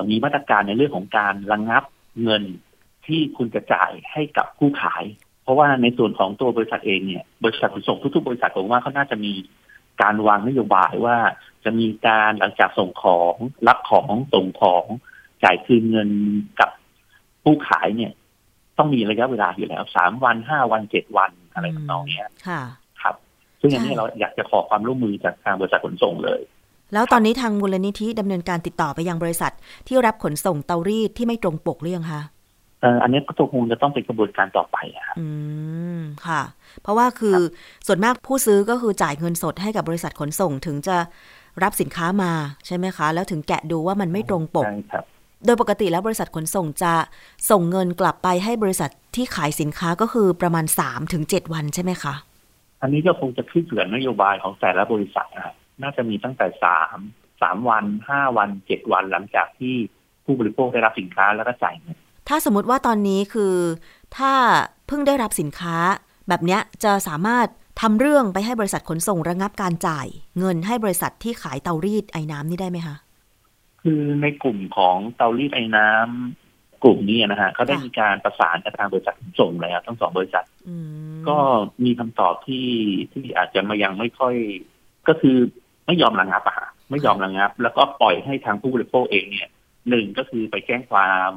[0.09, 1.83] มีมาตรการในเรื่องของการระงงับ
[2.23, 2.43] เงิน
[3.05, 5.03] ที่คุณจะจ่ายให้กับผู้ขาย
[5.43, 9.33] เพราะว่าในส่วนของตัวบริษัทเองเนี่ยบริษัทขนส่งทุกๆ บริษัทผมว่าเขาน่าจะมี
[10.01, 11.17] การวางนโยบายว่า
[11.63, 13.33] จะมีการหลังจากส่งของ
[13.67, 14.83] รับของส่งของ
[15.43, 16.09] จ่ายคืนเงิน
[16.59, 16.69] กับ
[17.43, 18.11] ผู้ขายเนี่ย
[18.77, 22.61] ต้องมีระยะเวลาอยู่แล้วสามวันห้าวันเจ็ดวันอะไรทำนองเนี้ยค่ะ
[23.01, 23.15] ครับ
[23.59, 26.41] ซึ่งอันนี้เราอยากจะขอความร่วมมือจากทางบริษัทขนส่งเลย
[26.93, 29.51] แล้วตอนนี้ทางมูลนิธิดำเนินการติดต่อไปยังบริษัท
[29.87, 32.21] ที่รับขนส่งเตารีดที่ไม่ตรงปกหรือยังคะ
[32.81, 35.27] เอ่ออันนี้ก็คงจะต้องเป็นกระบวนการต่อไปอะครับอื
[35.97, 36.41] มค่ะ
[36.81, 37.37] เพราะว่าคือ
[37.87, 40.97] ส่วนมากผู้ซื้อก็คือจ่ายเงินสดให้กับบริษัทขนส่งถึงจะ
[41.63, 42.31] รับสินค้ามา
[42.65, 45.05] ใช่ไหมคะ แล้วถึงแกะดูว่ามันไม่ตรงปกใช่ครับ
[45.45, 46.93] โดยปกติแล้วบริษัทขนส่งจะ
[47.49, 52.13] ส่งเงินกลับไปให้บริษัทที่ขายสินค้าก็คือประมาณ3ถึง7วันใช่ไหมคะ
[52.81, 56.97] อันนี้ก็คงจะขึ้นอยู่กับนโยบายของแต่ละบริษัทนะครับ น่าจะมีตั้งแต่สาม
[57.41, 59.75] สามวันห้าวันเจ็ดวันหลังจากที่
[60.25, 63.55] ผู้บริโภคได้รับสินค้าแล้วก็จ่ายเงินถ้าสมมติว่าตอนนี้คือ
[64.17, 64.33] ถ้า
[64.87, 65.75] เพิ่งได้รับสินค้า
[66.27, 67.47] แบบเนี้ยจะสามารถ
[67.81, 70.07] ทำเรื่องไปให้บริษัทขนส่งระงับการจ่าย
[70.39, 72.95] เงินให้บริษัทที่ขายเตารีดไอ้น้ำนี่ได้ไหมคะ
[73.83, 80.75] คือในกลุ่มของเตารีดไอ้น้ำกลุ่มนี้นะฮะเขาได้ค่ะมีการประสานกับทางบริษัทขนส่งแล้วทั้งสองบริษัทอื
[81.13, 81.37] มก็
[81.85, 82.67] มีคำตอบที่
[83.11, 84.35] ที่อาจจะมายังไม่ค่อย
[85.07, 85.37] ก็คือ
[85.87, 89.49] ไม่ยอมระงับอะฮะไม่ยอมระงับ แล้วก็ปล่อยให้ทางผู้บริโภคเองเนี่ย
[89.89, 91.29] หนึ่งก็คือไปแจ้งความ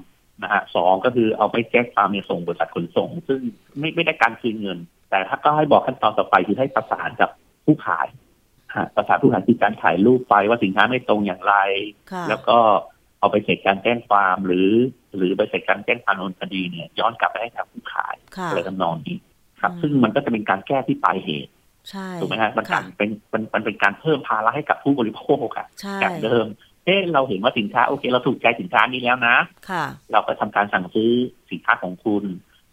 [0.42, 3.40] นะฮะสองก็คือเอาไปแจ้งความเนี่ยส่งบริษัทขนส่ง ซึ่ง
[3.78, 4.78] ไม่ไม่ได้การคืนเงิน
[5.10, 7.30] แต่ถ้าก็ให้บอกขั้นตอนต่อไปคือให้ประสานกับ
[7.64, 8.06] ผู้ขาย
[8.76, 11.54] ฮะประสานผู้ขายคือการถ่ายรูปไปว่าสินค้าไม่ตรงอย่างไร
[12.12, 12.58] ค่ะแล้วก็
[13.20, 14.68] เอาไปเสร็จการแจ้งความหรือ
[15.16, 19.16] หรือไปเสร็จการแจ้งความดำเนินคดีเนี่ยย้อนกลับไปให้ทางผู้ขายค่ะอะไรทำนองนี้
[19.60, 21.52] ครับอืมซึ่งมันก็จะเป็นการแก้ที่ปลายเหตุ
[21.90, 26.46] ใช่ถูกไหมฮะมันค่ะการเป็นมันมันเป็นการเพิ่มภาระให้กับผู้บริโภคอะใช่จากเดิม
[26.84, 29.36] เอ๊ะเราเห็นว่าสินค้าโอเค เราถูกใจสินค้านี้แล้วนะ
[29.70, 31.10] ค่ะ เราก็ทำการสั่งซื้อ
[31.50, 32.24] สินค้าของคุณ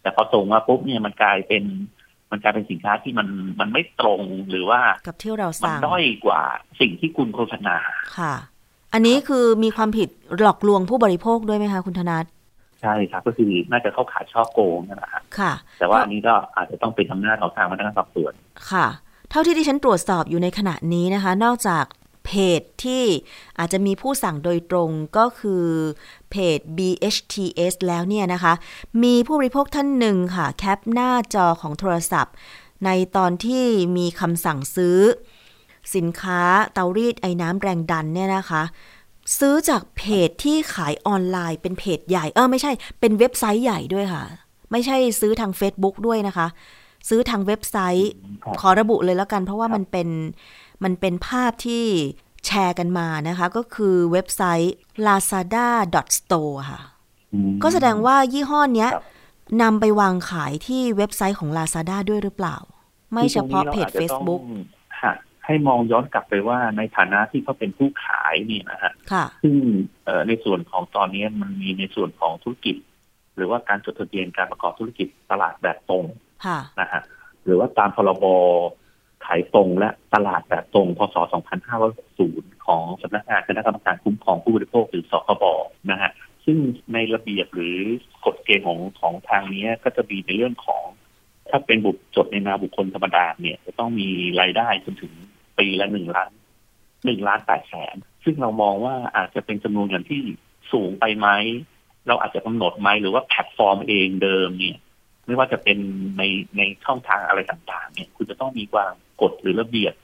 [0.02, 1.64] แต่พอส่งมาปุ๊บเนี่ยมันกลายเป็น
[2.30, 3.28] มันกลายเป็นสินค้าที่มัน
[3.60, 6.42] มันไม่ตรงหรือว่ากับที่เรามันสั่งด้อยกว่า
[6.80, 7.76] สิ่งที่คุณโฆษณา
[8.18, 8.34] ค่ะ
[8.92, 10.08] อันนี้คือมีความผิด
[10.40, 12.24] หลอกลวงผู้บริโภคด้วยไหมคะคุณธนัท
[12.80, 18.32] ใช่ครับก็คือน่าจะเข้าขายช่อโกงนั่นแหละครับค่ะ แต่ว่าอันนี้ก็อาจจะต้องเป็นอำนาจของทางพนักงานสอบสวน
[18.70, 18.86] ค่ะ
[19.30, 21.84] เท่าที่ดิฉันตรวจสอบอยู่ในขณะนี้นะคะ นอกจาก
[22.26, 23.04] เพจที่
[23.58, 25.64] อาจจะมีผู้สั่งโดยตรงก็คือ
[26.30, 28.52] เพจ BHTS แล้วเนี่ยนะคะ
[29.02, 32.34] มีผู้บริโภคท่านหนึ่งค่ะ แคปหน้าจอของโทรศัพท์
[32.84, 33.64] ในตอนที่
[33.96, 34.98] มีคำสั่งซื้อ
[35.94, 36.40] สินค้า
[36.72, 38.62] เตารีดไอ้น้ำแรงดันเนี่ยนะคะ
[39.38, 44.24] ซื้อจากเพจที่ขายออนไลน์เป็นเพจใหญ่ เออไม่ใช่เป็นเว็บไซต์ใหญ่ด้วยค่ะ
[44.72, 46.46] ไม่ใช่ซื้อทาง Facebook ด้วยนะคะ
[47.08, 48.12] ซื้อทางเว็บไซต์
[48.44, 50.08] ครับขอระบุเลยแล้วกัน เพราะว่ามันเป็น
[50.84, 51.84] มันเป็นภาพที่
[52.46, 54.74] แชร์กันมานะคะ ก็คือเว็บไซต์
[55.06, 56.80] lazada.store ค่ะ
[57.34, 59.04] อืมก็แสดงว่ายี่ห้อเนี้ยครับ
[59.62, 62.56] นำไปวางขายที่เว็บไซต์ของ Lazada ด้วยหรือเปล่า
[63.12, 64.40] ไม่เฉพาะเพจคือตรงนี้ราอาจจะต้อง Facebook
[65.02, 65.14] ฮะ
[65.44, 69.56] ให้มองย้อนกลับไปว่าในฐานะที่เขาเป็นผู้ขายเนี่ยนะฮะค่ะซึ่ง
[70.04, 72.76] เอ่อในส่วนของตอนนี้มันมีในส่วนของธุรกิจ
[73.36, 76.25] หรือว่าการจดทะเบียนการประกอบธุรกิจตลาดแบบตรงค่ะ
[76.80, 77.02] นะฮะ
[77.44, 78.24] หรือว่าตามพรบ
[79.24, 81.16] ขายตรงและตลาดแบบตรงพศ
[81.90, 85.44] 2560 ของสำนักงานคณะกรรมการคุ้มครองผู้บริโภคหรือสคบ
[85.90, 86.10] นะฮะ
[86.44, 86.58] ซึ่ง
[86.92, 87.76] ในระเบียบหรือ
[88.26, 90.84] กฎเกณฑ์ของของทางนี้ก็จะมีในเรื่องของ
[91.50, 94.08] ถ้าเป็นบุคจดในนามบุคคลธรรมดาเนี่ย จะต้องมี
[94.40, 95.12] รายได้จนถึง
[95.58, 96.32] ปีละหนึ่งล้าน
[97.04, 100.20] หนึ่งล้านแปดแสนซึ่งเรามองว่าอาจจะเป็นจำนวนเงินที่
[100.72, 101.28] สูงไปไหม
[102.08, 104.78] เราอาจจะกำหนดไหมหรือว่าแพลตฟอร์มเองเดิมเนี่ย
[105.26, 105.78] ไม่ว่าจะเป็น
[106.18, 106.22] ใน
[106.58, 109.94] ในช่องทางอะไรต่างๆ เนี่ยคุณจะต้องมีวางกฎหรือระเบียบ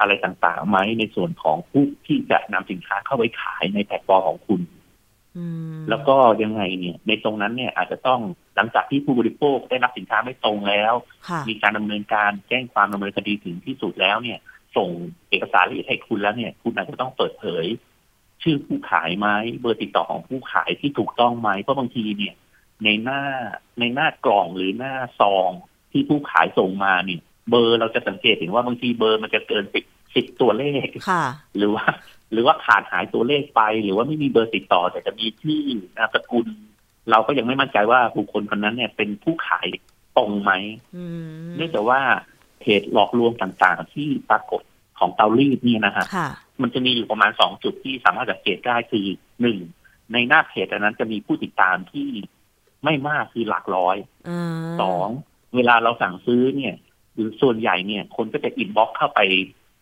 [0.00, 4.60] อะไรต่างๆไหมในส่วนของผู้ที่จะนำสินค้าเข้าไปขายในแพลตฟอร์มของคุณ
[5.36, 8.20] อืมแล้วก็ยังไงเนี่ย ในตรงนั้นเนี่ยอาจจะต้อง
[8.56, 10.94] หลังจากที่ผู้บริโภคได้รับสินค้าไม่ตรงแล้ว
[11.28, 14.38] ค่ะมีการดำเนินการแจ้งความดำเนินคดีถึงที่สุดแล้วเนี่ย
[14.76, 14.88] ส่ง
[15.30, 17.64] เอกสารละเอียดให้คุณแล้วเนี่ย คุณอาจจะต้องเปิดเผย
[18.42, 19.28] ชื่อผู้ขายไหม
[19.60, 22.34] เบอร์ติดต่อของผู้ขายที่ถูกต้องไหมเพราะบางทีเนี่ย
[22.84, 23.20] ในหน้า
[23.78, 25.50] ในหน้ากล่องหรือหน้าซอง
[25.92, 29.84] ที่ผู้ขายส่งมาเนี่ย เบอร์เราจะสังเกตเห็นว่าบางทีเบอร์มันจะเกินสิบ
[30.14, 31.24] สิบตัวเลขค่ะ
[31.56, 31.84] หรือว่า
[32.32, 35.62] หรือว่าขาดหายตัวเลขไป หรือว่าไม่มีเบอร์ติดต่อ แต่จะมีชื่อ
[35.96, 36.46] นามสกุล
[37.10, 39.66] เราก็ยังไม่มั่นใจว่าบุคคลคนนั้นเนี่ย เป็นผู้ขาย
[40.16, 40.52] ตรงไหม
[40.96, 42.00] อืมเนื่องจากว่า
[42.60, 44.62] เพจหลอกลวงต่างๆ ที่ปรากฏ
[44.98, 46.28] ของเตารีดเนี่ยนะฮะค่ะ
[46.62, 49.06] มันจะมีอยู่ประมาณสองจุดที่สามารถสังเกตได้คือ
[49.40, 49.58] หนึ่ง
[50.12, 52.08] ในหน้าเพจอันนั้นจะมีผู้ติดตามที่
[52.84, 53.96] ไม่มากคือหลักร้อย
[54.28, 54.42] อ่า
[54.80, 55.08] สอง
[55.56, 56.74] เวลาเราสั่งซื้อเนี่ย
[57.14, 59.20] หรือส่วนใหญ่เนี่ย คนก็จะ inbox เข้าไป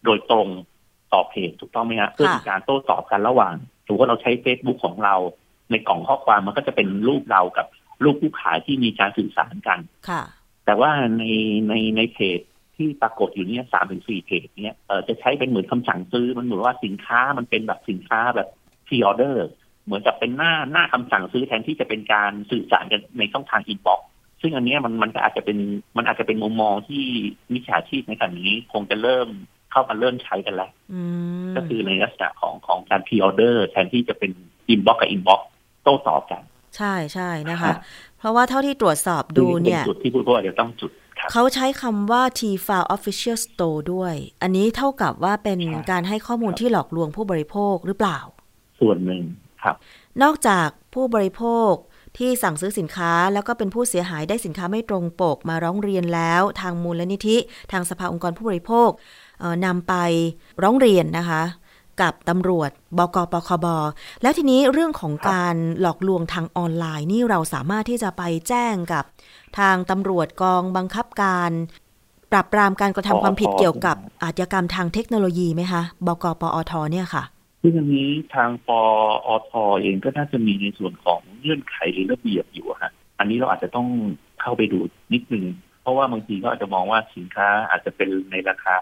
[0.04, 0.48] โดยตรง
[1.12, 3.54] ต่อเพจถูกต้องไหมฮะเพื่อมีการโต้ตอบกันระหว่าง
[3.86, 5.14] ถือว่าเราใช้ Facebook ของเรา
[5.70, 7.66] ในกล่องข้อความมันก็จะเป็นรูปเรากับ
[8.04, 9.78] รูปผู้ขายที่มีการสื่อสารกัน
[10.08, 10.22] ค่ะ
[10.64, 11.24] แต่ว่าใน
[11.68, 12.40] ในในเพจ
[12.76, 18.48] ที่ปรากฏอยู่เนี่ยสามถึงสี่เพจเนี่ยเออจะใช้เป็นเหมือนคำสั่งซื้อมันเหมือนว่าสินค้ามันเป็นแบบสินค้าแบบ
[18.86, 19.46] pre-order
[19.84, 24.00] เหมือนกับเป็นหน้าหน้าคำสั่งซื้อแทนที่จะเป็นการสื่อสารกันในช่องทาง inbox
[24.40, 25.58] ซึ่งอันเนี้ยมันมันก็อาจจะเป็น
[25.96, 27.04] มันอาจจะเป็นมุมมองที่
[27.52, 29.28] มิจฉาชีพในขณะนี้คงจะเริ่ม
[29.70, 31.00] เข้ามาเริ่มใช้กันแล้วอื
[31.50, 34.30] มก็คือในลักษณะของของการ pre-order แทนที่จะเป็น
[34.68, 35.40] inbox กับ inbox
[35.82, 36.42] โต้ตอบกัน
[36.76, 37.76] ใช่ใช่นะครัคะบ
[38.18, 48.18] เพราะว่าเท่าที่ตรวจสอบดูเนี่ยซึ่งป็จุดที่ผู้บริโภคจะต้องจุดครับเขาใช้คำว่า Tefal Official Store ด้วย อันนี้เท่ากับว่าเป็นครับการให้ข้อมูลที่หลอกลวงผู้บริโภคหรือเปล่า
[48.80, 49.22] ส่วนหนึ่ง
[49.64, 49.76] ครับ
[50.22, 51.72] นอกจากผู้บริโภค
[52.18, 57.36] ที่สั่งซื้อสินค้าแล้วก็เป็นผู้เสียหายได้สินค้าไม่ตรงปกมาร้องเรียนแล้ว ทางมูลนิธิ
[57.72, 58.90] ทางสภาองค์กรผู้บริโภค
[59.64, 59.94] นำไป
[60.62, 61.42] ร้องเรียนนะคะ
[62.00, 63.66] กับตำรวจบกปคบ
[64.22, 69.04] แล้วทีนี้เรื่องของการหลอกลวงทางออนไลน์นี่เราสามารถที่จะไปแจ้งกับ
[69.58, 71.50] ทางตำรวจกองบังคับการ
[72.32, 77.24] ปราบปรามการกระทำความผิดเกี่ยวกับอาชญากรรมทางเทคโนโลยีไหมคะบกปอทเนี่ยค่ะ
[77.66, 78.70] ซึ่งอันนี้ทางป
[79.28, 83.88] อทเองก็น่าจะมีในส่วนของเงื่อนไขหรือระเบียบอยู่อะฮะอันนี้เราอาจจะต้อง
[84.40, 84.78] เข้าไปดู
[85.12, 85.44] นิดนึง
[85.82, 88.74] เพราะว่าบางทีก็อาจจะมองว่าสินค้าอาจจะเป็นในราคา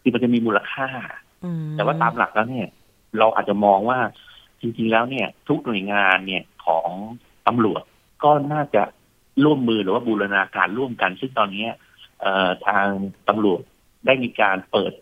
[0.00, 0.88] ที่มันจะมีมูลค่า
[1.44, 2.68] อืมแต่ว่าตามหลักแล้วเนี่ย
[3.18, 3.98] เราอาจจะมองว่า
[4.60, 6.88] จริงๆแล้วเนี่ย ทุกหน่วยงานเนี่ยของ
[7.46, 7.82] ตำรวจ
[8.24, 8.82] ก็น่าจะ
[9.44, 11.70] ร่วมมือหรือว่าบูรณาการร่วมกัน ซึ่งตอนเนี้ย
[12.20, 12.86] เอ่อทาง
[13.28, 13.60] ตำรวจ
[14.06, 14.92] ได้มีการเปิด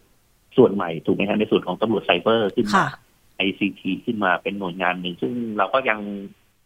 [0.57, 2.89] ส่วนใหม่ถูกไหมฮะในส่วนของตำรวจไซเบอร์ขึ้นมาค่ะ
[3.47, 5.99] ICT ขึ้นมาเป็นหน่วยงานหนึ่ง ซึ่งเราก็ยัง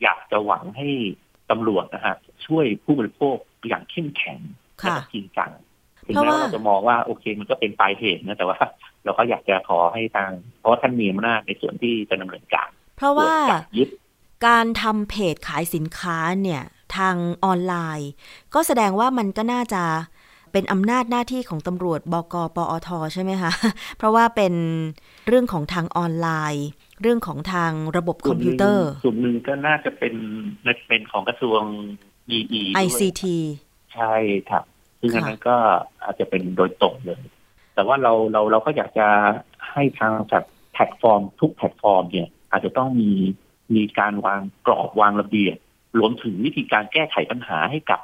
[0.03, 0.89] อยากจะหวังให้
[1.51, 3.37] ตำรวจนะฮะช่วยผู้บริโภค
[3.69, 4.39] อย่างเข้มแข็ง
[4.79, 5.51] และค่ะก็จริงจัง
[6.07, 8.59] ถึงเพราะแม้ว่าว่าเราจะมองว่าโอเคมันก็เป็นปลายเหตุนะแต่ว่า
[9.05, 13.89] เราก็อยากจะขอให้ทาง เพราะว่าท่านมีอำนาจในส่วนที่จะดำเนินการ เพราะว่าตจจับยึด
[14.47, 16.63] การทำเพจขายสินค้าเนี่ย
[16.97, 18.11] ทางออนไลน์
[18.55, 19.83] ก็แสดงว่ามันก็น่าจะ
[20.53, 23.53] เป็นอำนาจหน้าที่ของตำรวจบกปอทใช่ไหมคะ
[23.99, 24.55] เพราะว่าเป็น
[25.29, 26.69] เรื่องของทางออนไลน์
[27.03, 30.15] เรื่องของทางระบบคอมพิวเตอร์ ส่วนหนึ่งก็น่าจะเป็น
[30.89, 31.63] เป็นของกระทรวง
[32.37, 33.23] EE ด้วย ICT
[33.95, 34.15] ใช่
[34.51, 34.65] ครับ
[35.01, 35.57] ซึ่งค่ะอันนั้นก็
[36.05, 37.23] อาจจะเป็นโดยตรงเลย
[37.75, 39.09] แต่ว่าเราเราเราก็อยากจะ
[39.73, 43.13] ให้ทางจากแพลตฟอร์ม ทุกแพลตฟอร์มเนี่ย อาจจะต้องมี
[43.75, 45.57] มีการวางกรอบวางระเบียบ
[45.99, 48.01] รวมถึงวิธีการแก้ไขปัญหาให้กับ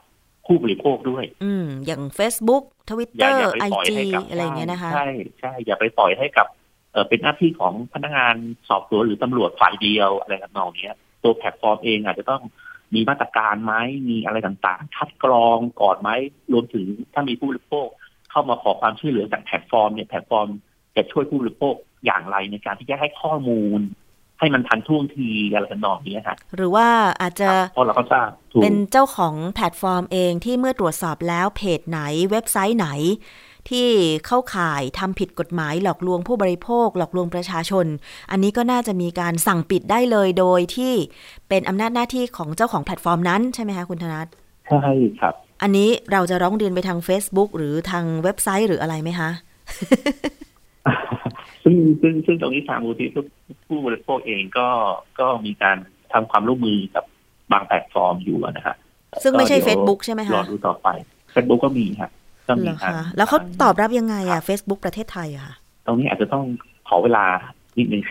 [0.46, 5.08] ผู้บริโภคด้วย อืม อย่าง Facebook อย่าง Twitter อย่าไปปล่อย IG ให้กับอะไรอย่างเงี้ยนะคะ ใช่
[5.40, 6.46] ใช่อย่าไปปล่อยให้กับ
[6.92, 8.34] เออเป็นหน้าที่ของพนักงาน
[8.68, 12.42] สอบสวนหรือตำรวจฝ่ายเดียวอะไรทำนองเนี้ยตัวแพลตฟอร์มเองอาจจะต้อง
[12.94, 13.74] มีมาตรการไหม
[14.08, 16.10] มีอะไรต่างๆ คัดกรองก่อนไหม
[16.52, 17.86] รวมถึงถ้ามีผู้บริโภค
[18.30, 20.48] เข้ามาขอความช่วยเหลือจากแพลตฟอร์มเนี่ยแพลตฟอร์ม
[20.96, 21.74] จะช่วยผู้บริโภค
[22.06, 23.80] อย่างไรในการที่จะให้ข้อมูล
[24.38, 26.86] ให้มันทันท่วงทีอะไรทำนองนี้ฮะหรือว่า
[27.20, 32.88] อาจจะเพราะเราก็ทราบถูกเป็นเจ้าของแพลตฟอร์มเองที่เมื่อตรวจสอบแล้วเพจไหนเว็บไซต์ไหน
[33.70, 33.88] ที่
[34.26, 37.86] เข้าข่ายทำผิดกฎหมายหลอกลวงผู้บริโภค หลอกลวงประชาชน
[38.30, 40.92] อันนี้ก็น่าจะมีการสั่งปิดได้เลยโดยที่
[41.48, 44.26] เป็นอำนาจหน้าที่ของเจ้าของแพลตฟอร์มนั้นใช่ไหมคะคุณธนัท
[44.68, 44.82] ใช่
[45.20, 49.30] ครับ อันนี้เราจะร้องเรียนไปทาง Facebook หรือทางเว็บไซต์หรืออะไรไหมคะ
[51.64, 53.08] ซึ่งซึ่งซึ่งตรงนี้ทางมูลที่
[53.68, 54.68] ผู้บริโภคเองก็
[55.20, 55.76] ก็มีการ
[56.12, 57.04] ทำความร่วมมือกับ
[57.52, 58.76] บางแพลตฟอร์มอยู่นะฮะ
[59.22, 60.88] ซึ่งไม่ใช่ก็ดี๋ยว Facebook ใช่ไหมรคะอดูต่อไป
[61.34, 62.10] Facebook ก็มีครับ
[62.48, 65.54] ก็เหมีรอทางคะแล้วเขาตอบรับยังไงอะ Facebook ประเทศไทยอะค่ะ
[65.86, 66.44] ตรงนี้อาจจะต้อง
[66.88, 67.24] ขอเวลา
[67.78, 68.02] นิดนึง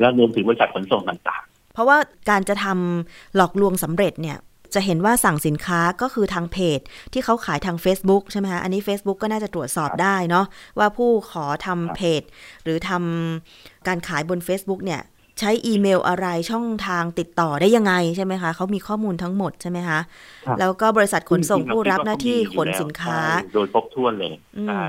[0.00, 1.42] แล้วรวมถึงบริษัทขนส่งต่าง
[1.74, 1.98] เพราะว่า
[2.30, 4.38] การจะทำหลอกลวงสำเร็จเนี่ย
[4.74, 6.80] จะเห็นว่าสั่งสินค้าก็คือทางเพจ
[7.12, 10.46] ที่เขาขายทาง Facebook ใช่ไหมคะอันนี้ Facebook ก็น่าจะตรวจสอบได้เนาะ
[10.78, 12.22] ว่าผู้ขอทำเพจ
[12.64, 15.02] หรือทำการขายบน Facebook เนี่ย
[15.40, 20.00] ใช้อีเมลอะไรช่องทางติดต่อได้ยังไงใช่ไหมคะเขามีข้อมูลทั้งหมดใช่ไหมคะ
[20.46, 24.84] ครับแล้วก็บริษัทๆขนส่งจริๆผู้รับเคิดหว่น้าที่เขมีขนสินค้าใช่โดยครบถ้วนเลยอืมใช่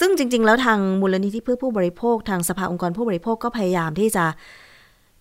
[0.00, 4.24] ซึ่งจริง ๆ แล้วทางมูลนิธิเพื่อผู้บริโภคทางสภาองค์กรผู้บริโภคก็พยายามที่จะ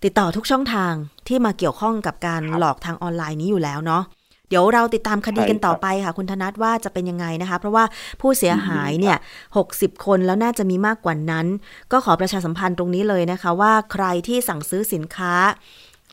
[0.04, 0.94] ติดต่อทุกช่องทาง
[1.28, 4.04] ที่มาเกี่ยวข้องกับการครับหลอกทางออนไลน์นี้อยู่แล้วเนาะ
[4.50, 7.84] เดี๋ยวเราติดตามคดีกันใช่ครับต่อไปค่ะ คุณธนัทว่าจะเป็นยังไงนะคะ เพราะว่า
[8.22, 9.18] ผู้เสียหายเนี่ย
[9.62, 11.46] 60คนแล้วน่าจะมีมากกว่านั้น
[11.92, 15.34] ก็ขอประชาสัมพันธ์ตรงนี้เลยนะคะ ว่าใครที่สั่งซื้อสินค้า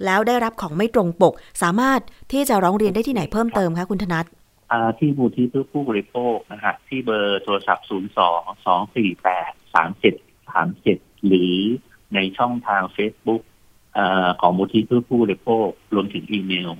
[0.05, 2.01] แล้วได้รับของไม่ตรงปก สามารถ
[2.33, 4.24] ที่จะร้องเรียนได้ที่ไหนเพิ่มเติมคะคุณธนัท
[4.72, 11.55] อ่าที่มูลที่เพื่อผู้บริโภคนะฮะที่เบอร์โทรศัพท์ 0 2 2 4 8 3 7 3 7 หรือ
[12.14, 13.42] ในช่องทาง Facebook
[14.25, 16.71] อของมูลที่เพื่อผู้บริโภครวมถึงอีเมล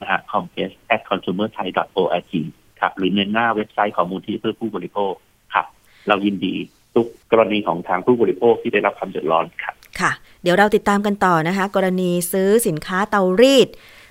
[0.00, 1.68] นะฮะ compass at consumerthai
[2.00, 2.32] org
[2.80, 5.12] ครับ หรือในหน้าเว็บไซต์ของมูลที่เพื่อผู้บริโภค
[5.54, 5.66] ครับ
[6.08, 6.54] เรายินดี
[6.94, 13.68] ทุกกรณีของทางผู้บริโภคที่ได้รับความเดือดร้อนครับค่ะ เดี๋ยวเราติดตามกันต่อนะคะ กรณีซื้อสินค้าเตารีด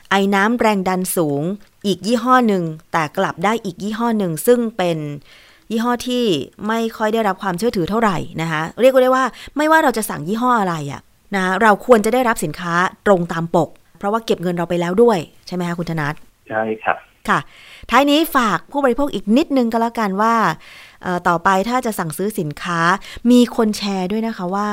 [0.09, 1.41] ไอ้น้ำแรงดันสูง
[1.85, 4.97] อีกยี่ห้อหนึ่ง แต่กลับได้อีกยี่ห้อหนึ่ง ซึ่งเป็น
[5.71, 6.25] ยี่ห้อที่
[6.67, 9.25] ไม่ค่อยได้รับความเชื่อถือเท่าไหร่นะคะ เรียกได้ว่า
[9.57, 11.01] ไม่ว่าเราจะสั่งยี่ห้ออะไรอะ
[11.37, 12.73] นะเราควรจะได้รับสินค้า
[13.05, 15.17] ตรงตามปก เพราะว่าเก็บเงินเราไปแล้วด้วย
[15.47, 16.13] ใช่ไหมคะคุณธนัท
[16.49, 16.97] ใช่ครับ
[17.29, 17.39] ค่ะ
[17.91, 20.35] ท้ายนี้ฝากผู้บริโภคอีกนิดนึงก็แล้วกันว่า
[21.03, 22.79] เอ่อต่อไปถ้าจะสั่งซื้อสินค้า
[23.31, 24.69] มีคนแชร์ด้วยนะคะว่า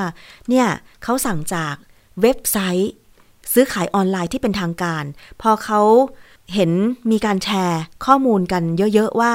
[0.49, 0.67] เนี่ย
[1.03, 1.75] เขาสั่งจาก
[2.21, 2.93] เว็บไซต์
[3.53, 5.05] ซื้อขายออนไลน์ที่เป็นทางการ
[5.43, 5.81] พอเขา
[6.55, 6.73] เห็น
[7.11, 8.63] มีการแชร์ข้อมูลกัน
[8.95, 9.33] เยอะๆว่า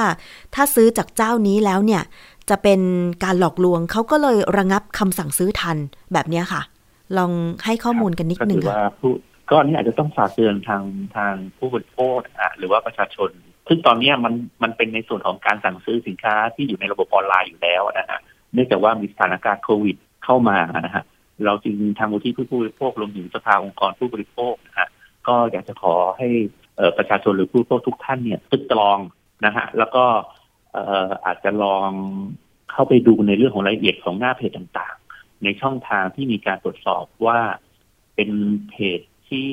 [0.54, 2.02] ถ้าซื้อจากเจ้านี้แล้วเนี่ย
[2.50, 2.80] จะเป็น
[3.24, 5.76] การหลอกลวงเขาก็เลยระงับคำสั่งซื้อทัน
[6.12, 6.62] แบบเนี้ยค่ะ
[7.18, 7.32] ลอง
[7.64, 8.90] ให้ข้อมูลกันนิดก็นึถืงอค่ะว่า
[9.50, 10.82] ก็นนี้อาจจะต้องฝากเตือนทาง
[11.16, 13.30] ทางผู้บริโภคอะหรือว่าประชาชน
[13.68, 18.20] ซึ่งตอนนี้มันมันเป็นในส่วนของการสั่งซื้อสินค้าที่อยู่ในระบบออนไลน์อยู่แล้วนะฮะ
[18.52, 21.04] เนื่องจากว่ามีสถานการณ์โควิดเข้ามานะฮะ
[21.44, 24.88] เราจึงทางมูลที่ผู้บริโภครวมถึงสภาองค์กรผู้บริโภคนะฮะ
[25.28, 26.28] ก็อยากจะขอให้
[26.98, 28.98] ประชาชนหรือผู้บริโภคทุกท่านเนี่ยตึกตรอง
[29.46, 30.04] นะฮะแล้วก็
[31.26, 31.90] อาจจะลอง
[32.72, 34.96] เข้าไปดูในเรื่องของรายละเอียดของหน้าเพจต่าง
[35.44, 37.40] ในช่องทางที่มีการตรวจสอบว่า
[38.14, 38.30] เป็น
[38.68, 39.48] เพจที่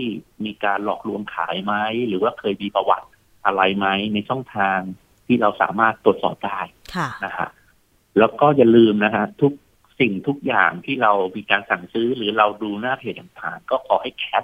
[0.46, 1.74] มีการหลอกลวงขายไหม
[2.08, 3.08] หรือว่าเคยมีประวัติ
[3.46, 4.80] อะไรไหมในช่องทาง
[5.28, 6.60] ที่เราสามารถตรวจสอบได้
[6.96, 7.50] ค่ะนะฮะ
[8.20, 9.54] แล้วก็อย่าลืมนะฮะทุก
[10.00, 14.44] สิ่งทุกอย่างที่เรามีการสั่งซื้อหรือเราดูหน้าเพจต่างๆ ก็ขอให้แคป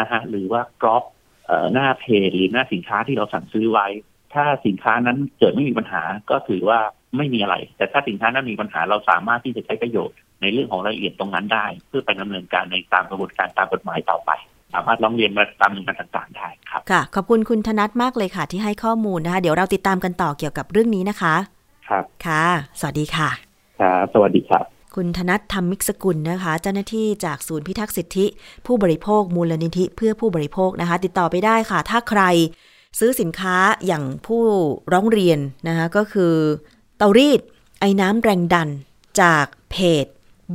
[0.00, 1.04] นะฮะหรือว่ากรอบ
[1.46, 3.86] เอ่อหน้าเพจหรือหน้าสินค้าที่เราสั่งซื้อไว้
[4.34, 6.80] ถ้าสินค้านั้นเกิดไม่มีปัญหาก็ถือว่า
[7.16, 14.30] ไม่มีอะไร แต่ถ้าสินค้านั้นมีปัญหาเราสามารถที่จะใช้ประโยชน์ในเรื่องของรายละเอียดตรงนั้นได้ เพื่อไปดำเนินการในตามกระบวนการตามกฎหมายต่อไป
[14.74, 21.34] สามารถร้องเรียนมาตามหน่วยงานต่างๆได้ครับค่ะ ขอบคุณคุณธนัทมากเลยค่ะที่ให้ข้อมูลนะคะ เดี๋ยวเราติดตามกันต่อเกี่ยวกับเรื่องนี้นะคะ
[21.88, 22.44] ครับค่ะ
[22.80, 23.30] สวัสดีค่ะ
[23.80, 28.26] ครับสวัสดีครับคุณธนัทธรรมมิกสกุลนะคะ เจ้าหน้าที่จากศูนย์พิทักษ์สิทธิ
[28.66, 32.22] ผู้บริโภคมูลนิธิเพื่อผู้บริโภคนะคะ ติดต่อไปได้ค่ะ ถ้าใคร
[32.98, 34.42] ซื้อสินค้าอย่างผู้
[34.92, 36.34] ร้องเรียนนะคะก็คือ
[36.81, 37.40] เตารีด
[37.80, 38.68] ไอ้น้ำแรงดัน
[39.20, 40.06] จากเพจ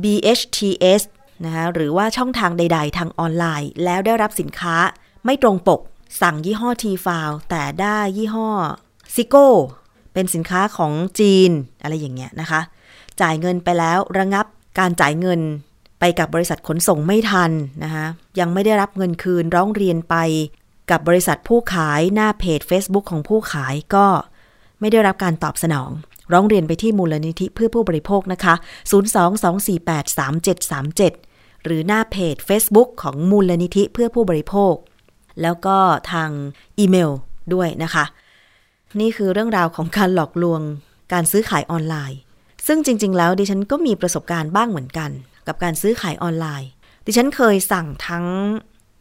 [0.02, 1.02] BHTS
[1.44, 4.76] นะคะหรือว่าช่องทางใด ๆ ทางออนไลน์ แล้วได้รับสินค้า
[5.24, 5.80] ไม่ตรงปก
[6.20, 8.50] สั่งยี่ห้อ T f i l แต่ได้ยี่ห้อ
[9.14, 9.48] ซิโก้
[10.12, 11.50] เป็นสินค้าของจีน
[11.82, 12.60] อะไรอย่างเงี้ยนะคะ
[13.20, 14.46] จ่ายเงินไปแล้วระงับ
[14.78, 15.40] การจ่ายเงิน
[16.00, 17.50] ไปกับบริษัทขนส่งไม่ทัน
[17.84, 18.06] นะคะ
[18.40, 20.16] ยังไม่ได้รับเงินคืนร้องเรียนไป
[20.90, 24.06] กับบริษัทผู้ขายหน้าเพจ Facebook ของผู้ขายก็
[24.80, 25.90] ไม่ได้รับการตอบสนอง
[26.32, 28.54] ร้องเรียนไปที่มูลนิธิเพื่อผู้บริโภคนะคะ
[28.90, 34.74] 022483737 หรือหน้าเพจ Facebook ของมูลนิธิเพื่อผู้บริโภค
[35.42, 35.76] แล้วก็
[36.12, 36.30] ทาง
[36.78, 37.10] อีเมล
[37.54, 38.04] ด้วยนะคะ
[39.00, 40.60] นี่คือเรื่องราวของการหลอกลวง
[41.12, 42.18] การซื้อขายออนไลน์
[42.66, 45.10] ซึ่งจริง ๆ แล้วดิฉันก็มีประสบการณ์บ้างเหมือนกัน
[45.46, 46.68] กับการซื้อขายออนไลน์
[47.06, 48.26] ดิฉันเคยสั่งทั้ง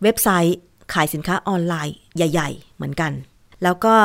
[0.04, 0.58] เว็บไซต์
[0.94, 3.12] ขายสินค้าออนไลน์ใหญ่ ๆ เหมือนกัน
[3.63, 3.96] แล้วก็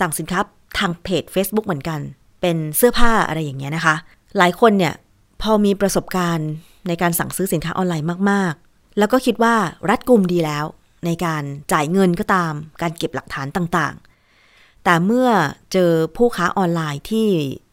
[0.00, 0.40] สั่งสินค้า
[0.78, 2.00] ทางเพจ Facebook เหมือนกัน
[2.40, 3.96] เป็นเสื้อผ้าอะไรอย่างเงี้ยนะคะ
[4.38, 4.94] หลายคนเนี่ย
[5.42, 6.50] พอมีประสบการณ์
[6.88, 9.54] ในการสั่งซื้อสินค้าออนไลน์มาก ๆ แล้วก็คิดว่า
[9.90, 10.64] รัดกุมดีแล้ว
[11.06, 15.28] ในการจ่ายเงินก็ตาม การเก็บหลักฐานต่างๆ แต่เมื่อ
[15.72, 17.28] เจอผู้ค้าออนไลน์ที่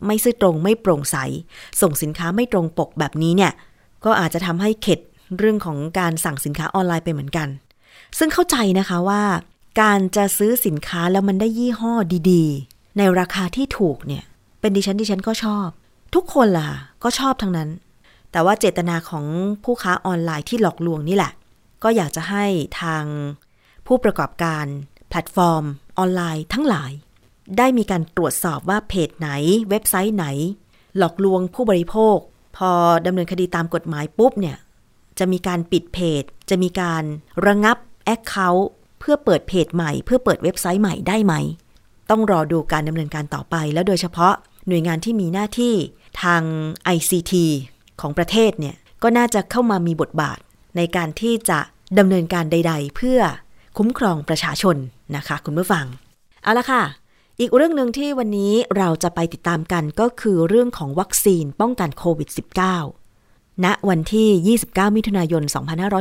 [0.05, 1.17] ไม่ซื่อตรงไม่โปร่งใส
[1.81, 3.53] ส่งสินค้าไม่ตรงปกแบบนี้เนี่ย
[4.05, 4.99] ก็อาจจะทำให้เข็ด
[5.37, 7.47] เรื่องของการสั่งสินค้าออนไลน์ไปเหมือนกัน
[8.17, 9.23] ซึ่งเข้าใจนะคะว่า
[9.81, 11.93] การจะซื้อสินค้าแล้วมันได้ยี่ห้อ
[12.31, 14.23] ดี ๆ ในราคาที่ถูกเนี่ย
[14.67, 15.67] เป็นดิฉันดิฉันก็ชอบ
[16.15, 16.69] ทุกคนล่ะ
[17.03, 17.69] ก็ชอบทั้งนั้น
[18.31, 19.25] แต่ว่าเจตนาของ
[19.63, 21.31] ผู้ค้าออนไลน์ที่หลอกลวงนี่แหละ
[21.83, 22.45] ก็อยากจะให้
[22.81, 23.03] ทาง
[23.87, 24.65] ผู้ประกอบการ
[25.09, 25.63] แพลตฟอร์ม
[25.97, 26.91] ออนไลน์ทั้งหลาย
[27.57, 29.29] ได้มีการตรวจสอบว่าเพจไหน
[29.69, 30.27] เว็บไซต์ไหน
[30.97, 32.17] หลอกลวงผู้บริโภค
[32.57, 32.71] พอ
[33.05, 34.57] ดำเนินคดีตามกฎหมายปุ๊บเนี่ย
[35.19, 37.03] จะมีการปิดเพจ จะมีการ
[37.47, 41.33] ระงับ account เพื่อเปิดเพจใหม่ เพื่อเปิดเว็บไซต์ใหม่ได้ไหม
[42.09, 44.35] ต้องรอดูการดำเนินการต่อไปแล้วโดยเฉพาะ
[44.67, 45.75] หน่วยงานที่มีหน้าที่
[46.21, 46.41] ทาง
[46.95, 47.33] ICT
[48.01, 50.39] ของประเทศเนี่ย ก็น่าจะเข้ามามีบทบาท
[50.77, 51.59] ในการที่จะ
[51.99, 53.19] ดำเนินการใด ๆ เพื่อ
[53.77, 54.77] คุ้มครองประชาชน
[55.15, 55.85] นะคะ คุณผู้ฟัง
[56.43, 56.83] เอาละค่ะ
[57.39, 62.29] อีกเรื่องหนึ่งที่วันนี้เราจะไปติดตามกันก็คือเรื่องของวัคซีนป้องกันโควิด
[62.95, 65.43] -19 ณวันที่ 29 มิถุนายน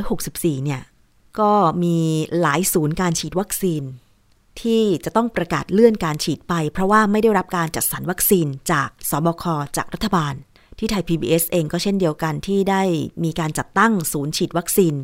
[0.02, 0.82] 2564 เนี่ย
[1.40, 1.52] ก็
[1.82, 1.96] มี
[2.40, 3.82] หลายศูนย์การฉีดวัคซีน
[4.62, 9.44] ที่จะต้องประกาศเลื่อนการฉีดไป เพราะว่าไม่ได้รับการจัดสรรวัคซีนจากสบค
[9.76, 10.34] จากรัฐบาล
[10.78, 12.82] ที่ไทย PBS เองก็เช่นเดียวกันที่ได้
[13.24, 14.94] มีการจัดตั้งศูนย์ฉีดวัคซีน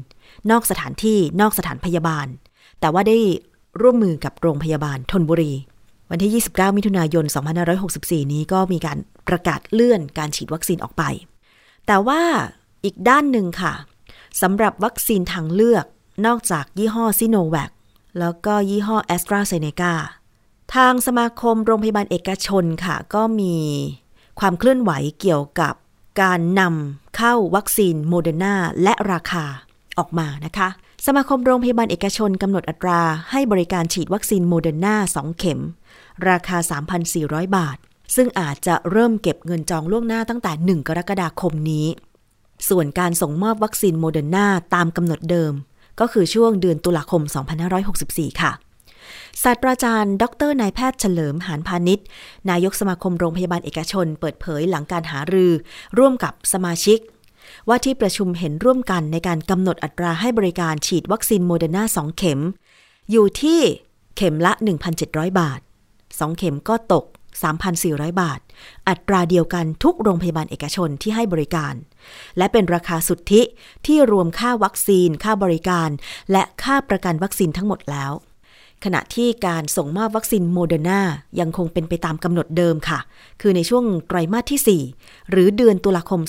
[0.50, 2.26] นอกสถานที่นอกสถานพยาบาล
[2.80, 3.18] แต่ว่าได้
[3.80, 5.52] ร่วมมือกับโรงพยาบาลทนบุรี
[6.10, 7.24] วันที่ 29 มิถุนายน
[7.78, 11.02] 2564 นี้ก็มีการประกาศเลื่อนการฉีดวัคซีนออกไป
[11.86, 12.22] แต่ว่า
[12.84, 13.72] อีกด้านหนึ่งค่ะ
[14.42, 15.84] สำหรับวัคซีนทางเลือก
[16.26, 17.70] นอกจากยี่ห้อซิโนแวค
[18.18, 19.94] แล้วก็ยี่ห้อแอสตราเซเนกา
[20.74, 23.56] ทางสมาคมโรงพยาบาลเอกชนค่ะ ก็มี
[24.40, 25.74] ความเคลื่อนไหวเกี่ยวกับ
[26.22, 29.44] การนำเข้าวัคซีนโมเดอร์นาและราคา
[29.98, 30.68] ออกมานะคะ
[31.06, 35.60] สมาคมโรงพยาบาลเอกชนกำหนดอัตราให้บริการฉีดวัคซีนโมเดอร์นา2เข็ม
[36.28, 36.56] ราคา
[37.06, 37.76] 3,400 บาท
[38.14, 41.86] ซึ่งอาจจะเริ่มเก็บเงินจองล่วงหน้าตั้งแต่ 1 กรกฎาคมนี้
[42.68, 45.52] ส่วนการส่งมอบวัคซีนโมเดอร์นาตามกำหนดเดิม
[46.00, 47.22] ก็คือช่วงเดือนตุลาคม
[47.80, 48.52] 2564 ค่ะ
[49.42, 52.06] ศาสตราจารย์ ดร.นายแพทย์เฉลิมหาญพาณิชย์
[52.50, 55.52] นายกสมาคมโรงพยาบาลเอกชน เปิดเผยหลังการหารือ
[55.98, 56.98] ร่วมกับสมาชิก
[57.68, 62.40] ว่าที่ประชุมเห็นร่วมกันในการกำหนดอัตราให้บริการฉีดวัคซีนโมเดอร์นา2เข็ม
[63.10, 63.60] อยู่ที่
[64.16, 64.52] เข็มละ
[64.96, 65.60] 1,700 บาท
[65.98, 67.04] 2 เข็มก็ตก
[67.56, 68.40] 3,400 บาท
[68.88, 71.74] อัตราเดียวกันทุกโรงพยาบาลเอกชนที่ให้บริการ
[72.38, 73.42] และเป็นราคาสุทธิ
[73.86, 75.88] ที่รวมค่าวัคซีน ค่าบริการ
[76.32, 78.12] และค่าประกันวัคซีนทั้งหมดแล้ว
[78.84, 81.00] ขณะที่การส่งมอบวัคซีนโมเดอร์นา
[81.40, 82.98] ยังคงเป็นไปตามกำหนดเดิมค่ะ
[83.40, 86.20] คือในช่วงไตรมาสที่ 4 หรือเดือนตุลาคม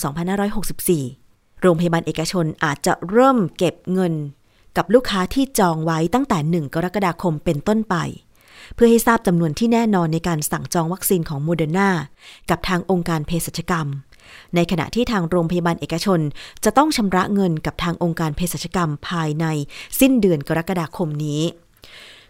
[0.77, 4.13] 2564 โรงพยาบาลเอกชนอาจจะเริ่มเก็บเงิน
[4.77, 7.95] กับลูกค้าที่จองไว้ตั้งแต่ 1 กรกฎาคมเป็นต้นไป
[8.75, 11.89] เพื่อให้ทราบจำนวนที่แน่นอนในการสั่งจองวัคซีนของโมเดอร์นา
[12.49, 13.87] กับทางองค์การเภสัชกรรม
[14.55, 16.19] ในขณะที่ทางโรงพยาบาลเอกชน
[16.63, 19.45] จะต้องชำระเงินกับทางองค์การเภสัชกรรมภายใน
[19.99, 21.41] สิ้นเดือนกรกฎาคมนี้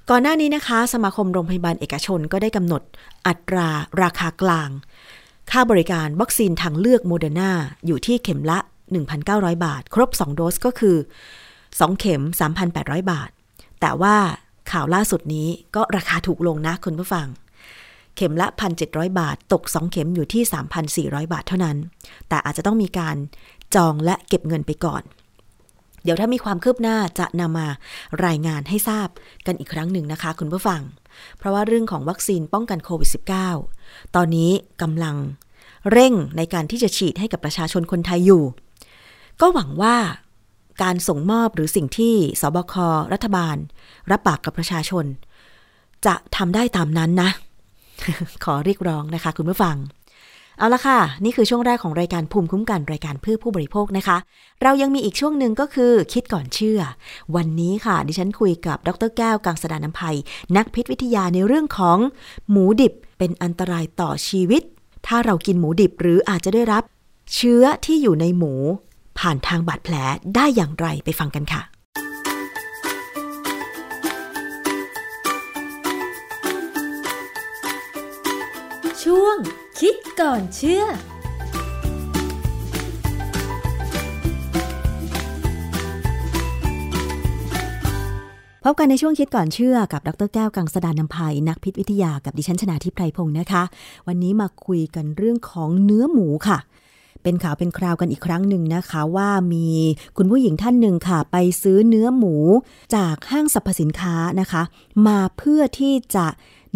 [0.09, 2.81] ก่อนหน้านี้นะคะ สมาคมโรงพยาบาลเอกชนก็ได้กำหนด
[3.27, 3.69] อัตรา
[4.01, 4.69] ราคากลาง
[5.51, 7.51] ค่าบริการวัคซีนทางเลือกโมเดอร์นา
[7.85, 8.59] อยู่ที่เข็มละ
[9.11, 10.97] 1,900 บาท ครบ 2 โดสก็คือ
[11.47, 12.21] 2 เข็ม
[12.65, 13.29] 3,800 บาท
[13.81, 14.15] แต่ว่า
[14.71, 17.27] ข่าวล่าสุดนี้ก็ราคาถูกลงนะคุณผู้ฟัง
[18.15, 18.47] เข็มละ
[18.83, 20.43] 1,700 บาท ตก 2 เข็มอยู่ที่
[21.13, 21.77] 3,400 บาทเท่านั้น
[22.29, 23.15] แต่อาจจะต้องมีการ
[23.75, 25.03] จองและเก็บเงินไปก่อน
[26.03, 27.67] เดี๋ยวถ้ามีความคืบหน้าจะนำมา
[28.25, 29.07] รายงานให้ทราบ
[29.45, 30.81] กันอีกครั้งหนึ่งนะคะ คุณผู้ฟัง
[31.37, 33.09] เพราะว่าเรื่องของวัคซีนป้องกันโควิด
[33.61, 35.15] -19 ตอนนี้กำลัง
[35.91, 38.43] เร่งในการที่จะฉีดให้กับประชาชนคนไทยอยู่
[39.41, 39.95] ก็หวังว่า
[40.81, 42.73] การส่งมอบหรือสิ่งที่สบค
[43.13, 43.55] รัฐบาล
[44.11, 45.05] รับปากกับประชาชน
[46.05, 47.29] จะทำได้ตามนั้นนะ
[48.43, 49.77] ขอเรียกร้องนะคะ คุณผู้ฟัง
[50.59, 54.17] เอาละค่ะ นี่คือช่วงแรกของรายการภูมิคุ้มกันรายการเพื่อผู้บริโภคนะคะ
[54.61, 56.79] เรายังมีอีกช่วงหนึ่งก็คือคิดก่อนเชื่อ
[57.35, 60.17] วันนี้ค่ะ ดิฉันคุยกับดรแก้วกังสดานนภัย
[60.57, 61.97] นักพิษวิทยาในเรื่องของ
[62.49, 64.63] หมูดิบเป็นเป็นอันตรายต่อชีวิต
[65.07, 66.83] ถ้าเรากินหมูดิบหรืออาจจะได้รับ
[67.35, 68.53] เชื้อที่อยู่ในหมู
[69.19, 69.95] ผ่านทางบาดแผล
[70.35, 71.61] ได้อย่างไรไปฟังกันค่ะ
[79.03, 79.37] ช่วง
[79.79, 80.83] คิดก่อนเชื่อ
[88.63, 93.63] พบกันในช่วงคิดก่อนเชื่อกับดรแก้วกังสดานนภัยนักพิษวิทยากับดิฉันชนาทิพไพรพงศ์นะคะ
[94.07, 96.57] วันนี้มาคุยกันเรื่องของเนื้อหมูค่ะ
[97.23, 99.67] เป็นข่าวเป็นคราวกันอีกครั้งหนึ่งนะคะ ว่ามี
[100.17, 102.35] คุณผู้หญิงท่านหนึ่งค่ะ ไปซื้อเนื้อหมู
[102.95, 104.63] จากห้างสรรพสินค้านะคะ
[105.07, 106.27] มาเพื่อที่จะ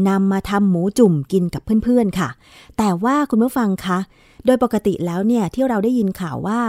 [0.10, 2.30] นำมาทำหมูจุ่มกินกับเพื่อนๆค่ะ
[2.78, 4.00] แต่ว่าคุณผู้ฟังคะ
[4.46, 6.62] โดยปกติแล้วเนี่ยที่เราได้ยินข่าวว่า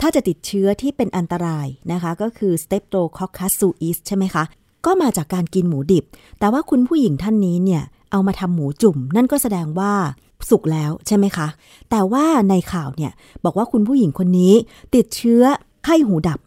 [0.00, 4.44] ถ้าจะติดเชื้อที่เป็นอันตรายนะคะ ก็คือ Streptococcus suis ใช่ไหมคะ
[4.86, 6.04] ก็มาจากการกินหมูดิบ
[6.38, 9.94] แต่ว่าคุณผู้หญิงท่านนี้เนี่ยเอามาทำหมูจุ่ม นั่นก็แสดงว่า
[10.50, 11.48] สุกแล้วใช่ไหมคะ
[11.90, 13.12] แต่ว่าในข่าวเนี่ย
[13.44, 14.54] บอกว่าคุณผู้หญิงคนนี้
[14.94, 15.42] ติดเชื้อ
[15.84, 16.38] ไข้หูดับ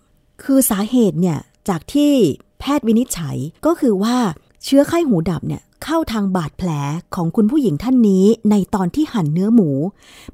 [0.43, 1.38] คือสาเหตุเนี่ย
[1.70, 2.12] จากที่
[2.60, 4.18] แพทย์วินิจฉัยก็คือว่า
[4.64, 6.70] เชื้อไข้หูดับเนี่ยเข้าทางบาดแผล
[7.16, 9.70] ของคุณผู้หญิงท่านนี้ในตอนที่หั่นเนื้อหมู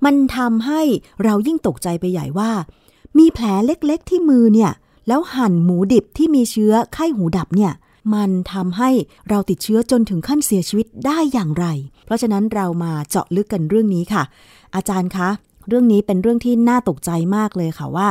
[0.05, 0.81] มันทำให้
[1.23, 2.51] เรายิ่งตกใจไปใหญ่ว่า
[3.17, 4.71] มีแผลเล็กๆที่มือเนี่ย
[5.07, 7.73] แล้วหั่นหมูดิบที่มีเชื้อไข้หูดับเนี่ย
[8.13, 8.89] มันทำให้
[9.29, 11.65] เราติดเชื้อจนถึงขั้นเสียชีวิตได้อย่างไร
[12.05, 14.23] เพราะฉะนั้นเรามาเจาะลึกกันเรื่องนี้ค่ะ
[14.75, 15.29] อาจารย์คะ
[15.67, 18.07] เรื่องนี้เป็นเรื่องที่น่าตกใจมากเลยค่ะว่า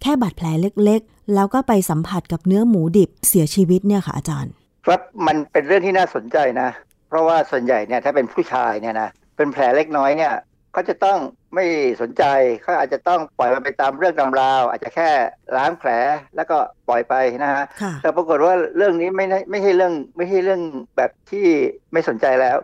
[0.00, 0.46] แค่บาดแผล
[0.84, 4.52] เล็กๆ แล้วก็ไปสัมผัสกับเนื้อหมูดิบเสียชีวิตเนี่ยค่ะอาจารย์
[4.86, 6.68] ครับมันเป็นเรื่องที่น่าสนใจนะ
[7.08, 10.34] เพราะว่าส่วนใหญ่เนี่ยถ้าเป็นผู้ชายเนี่ยนะเป็นแผลเล็กน้อยเนี่ย
[10.72, 11.18] เขาจะต้อง
[11.54, 11.64] ไม่
[12.00, 12.24] สนใจ
[12.62, 15.10] เขาอาจจะต้องปล่อยมันไปตามเรื่องตามราว อาจจะแค่
[15.56, 15.90] ล้างแผล
[16.36, 16.56] แล้วก็
[16.88, 20.60] ปล่อยไปนะฮะค่ะแต่ปรากฏว่าเรื่องนี้ไม่ได้ไม่ใช่เรื่องไม่ใช่เรื่อง
[20.96, 21.46] แบบที่
[21.92, 22.56] ไม่สนใจแล้ว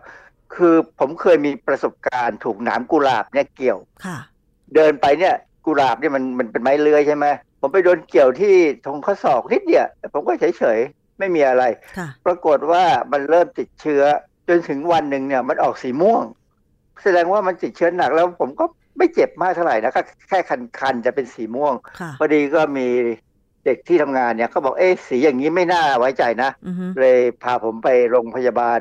[0.57, 4.17] คือผมเคยมีประสบการณ์ถูกหนามกุหลาบเนี่ยเกี่ยวค่ะ
[4.75, 5.35] เดินไปเนี่ย
[5.65, 7.25] กุหลาบเนี่ยมันมันเป็นไม้เลื้อยใช่ไหม
[7.61, 11.63] ผมไปโดนเกี่ยวที่ทงข้อศอกนิดเดียวผมก็เฉยๆไม่มีอะไร
[11.97, 14.03] ค่ะปรากฏว่ามันเริ่มติดเชื้อ
[14.47, 16.23] จนถึงวันหนึ่งเนี่ย มันออกสีม่วง
[17.03, 18.65] แสดงว่ามันติดเชื้อหนักแล้วผมก็
[18.97, 20.39] ไม่เจ็บมากเท่าไหร่นะก็แค่
[20.79, 22.87] คันๆจะเป็นสีม่วงค่ะพอดีก็มี
[23.65, 28.79] เด็กที่ทำงานเนี่ยเขาบอกเอ๊ะสีอย่างนี้ไม่น่าไว้ใจนะอือฮึเลยพาผมไปโรงพยาบาล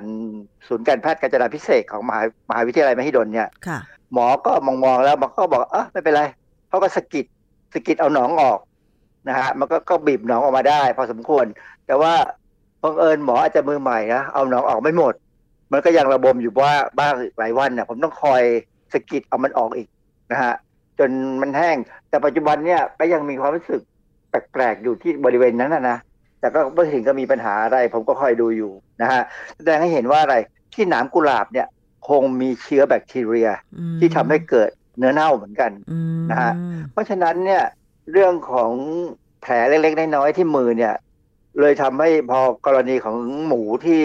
[0.66, 3.78] ศูนย์การแพทย์กาญจนาพิเศษกของมหามหาวิทยาลัยมหิดลเนี่ยค่ะ
[4.12, 6.22] หมอก็มองๆแล้วหมอก็บอกเออไม่เป็นไร
[6.68, 7.26] เขาก็สะกิด
[7.74, 8.58] สะกิดเอาหนองออก
[9.28, 11.46] นะฮะมันก็ก็บีบหนองออกมาได้ พอสมควร
[11.86, 12.12] แต่ว่า
[12.82, 15.14] บังเอิญหมออาจจะมือใหม่นะเอาหนองออกไม่หมด
[15.72, 18.42] มันก็ยังระบมอยู่ว่าบ้างหลายวันเนี่ยผมต้องคอย
[18.92, 19.88] สะกิดเอามันออกอีก
[20.32, 20.54] นะฮะ
[20.98, 21.10] จน
[21.42, 21.76] มันแห้ง
[22.08, 23.82] แต่ปัจจุบันเนี่ยก็ยังมีความรู้สึก
[24.32, 25.98] แปลกๆอยู่ที่บริเวณนั้นนะนะ
[26.40, 28.72] แต่ก็ไม่ถึงก็มีปัญหาอะไร ผมก็คอยดูอยู่
[29.02, 29.22] นะฮะ
[29.56, 30.36] แสดงให้เห็นว่าอะไร
[30.74, 31.66] ที่หนามกุหลาบเนี่ย
[32.08, 36.52] คงมีเชื้อแบคทีเรียอืมที่ทำให้เกิดเนื้อเน่าเหมือนกันอืมนะฮะ
[36.92, 37.62] เพราะฉะนั้นเนี่ย
[38.12, 38.72] เรื่องของ
[39.42, 40.94] แผลเล็กๆน้อยๆที่มือเนี่ย
[41.60, 43.16] เลยทำให้พอกรณีของ
[43.46, 44.02] หมูที่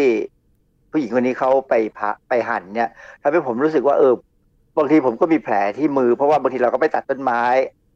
[0.91, 2.89] ผู้หญิงคนนี้เขาไปพะไปหั่นเนี่ย
[3.21, 4.13] ทำให้ผมรู้สึกว่าเออ
[4.77, 7.43] บางทีผมก็มีแผลที่มือเพราะว่าบางทีเราก็ไปตัดต้นไม้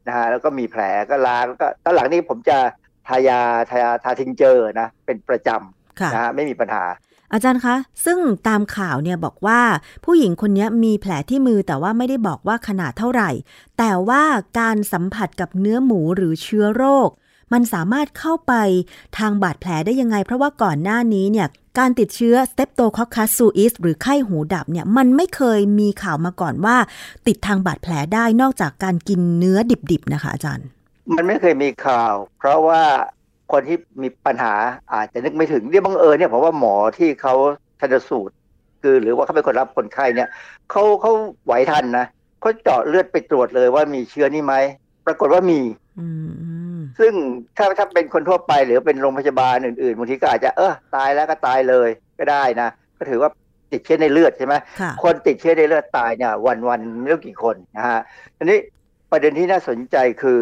[0.06, 2.58] นะฮะแล้วก็มีแผลก็ล้างแล้วก็ตอนหลังนี้ผมจะ
[3.08, 3.40] ทายา
[3.70, 5.48] ทายาทาทิงเจอร์นะเป็นประจ
[6.00, 6.84] ค่ะำนะฮะไม่มีปัญหา
[7.32, 9.60] อาจารย์คะ ซึ่งตามข่าวเนี่ยบอกว่า
[10.04, 13.30] ผู้หญิงคนนี้มีแผลที่มือแต่ว่าไม่ได้บอกว่าขนาดเท่าไหร่
[13.78, 14.22] แต่ว่า
[14.60, 17.08] การสัมผัสกับเนื้อหมูหรือเชื้อโรค
[17.52, 18.52] มันสามารถเข้าไป
[19.18, 21.48] ทางบาดแผลได้ยังไง เพราะว่าก่อนหน้านี้เนี่ย
[21.78, 26.76] การติดเชื้อ Streptococcus suis หรือไข้หูดับเนี่ยมันไม่เคยมีข่าวมาก่อนว่า
[27.26, 29.58] ติดทางบาดแผลได้นอกจากการกินเนื้อ
[29.90, 30.66] ดิบๆนะคะอาจารย์
[31.16, 32.82] มันไม่เคยมีข่าว เพราะว่า
[33.52, 34.54] คนที่มีปัญหา
[34.92, 37.34] อาจจะนึกไม่ถึงเนี่ยบังเอิญเนี่ยผมว่าหมอที่เขา
[37.80, 38.34] ชันสูตร
[38.82, 40.28] คือหรือว่าเขาเป็นคนรับคนไข้เนี่ย
[40.70, 41.12] เขาเขา
[41.44, 42.06] ไหวทันนะ
[42.40, 44.54] เขาเจาะเลือดไปตรวจเลยว่ามีเชื้อนี่ไหม
[45.06, 45.60] ปรากฏว่ามี
[45.98, 46.61] อืมอืม
[46.98, 47.12] ซึ่ง
[47.56, 51.88] ถ้าถ้าเป็นคนทั่วไปหรือเป็นโรงพยาบาลอื่นๆบางทีก็อาจจะเออตายแล้วก็ตายเลย
[52.18, 52.68] ก็ได้นะ
[52.98, 53.30] ก็ถือว่า
[53.72, 58.00] ติดเชื้อในเลือดใช่ไหมค่ะคนติดเชื้อในเลือดตายเนี่ยวันวันๆไม่รู้กี่คนนะฮะ
[58.36, 58.58] ทีนี้
[59.10, 60.40] ประเด็นที่น่าสนใจคือ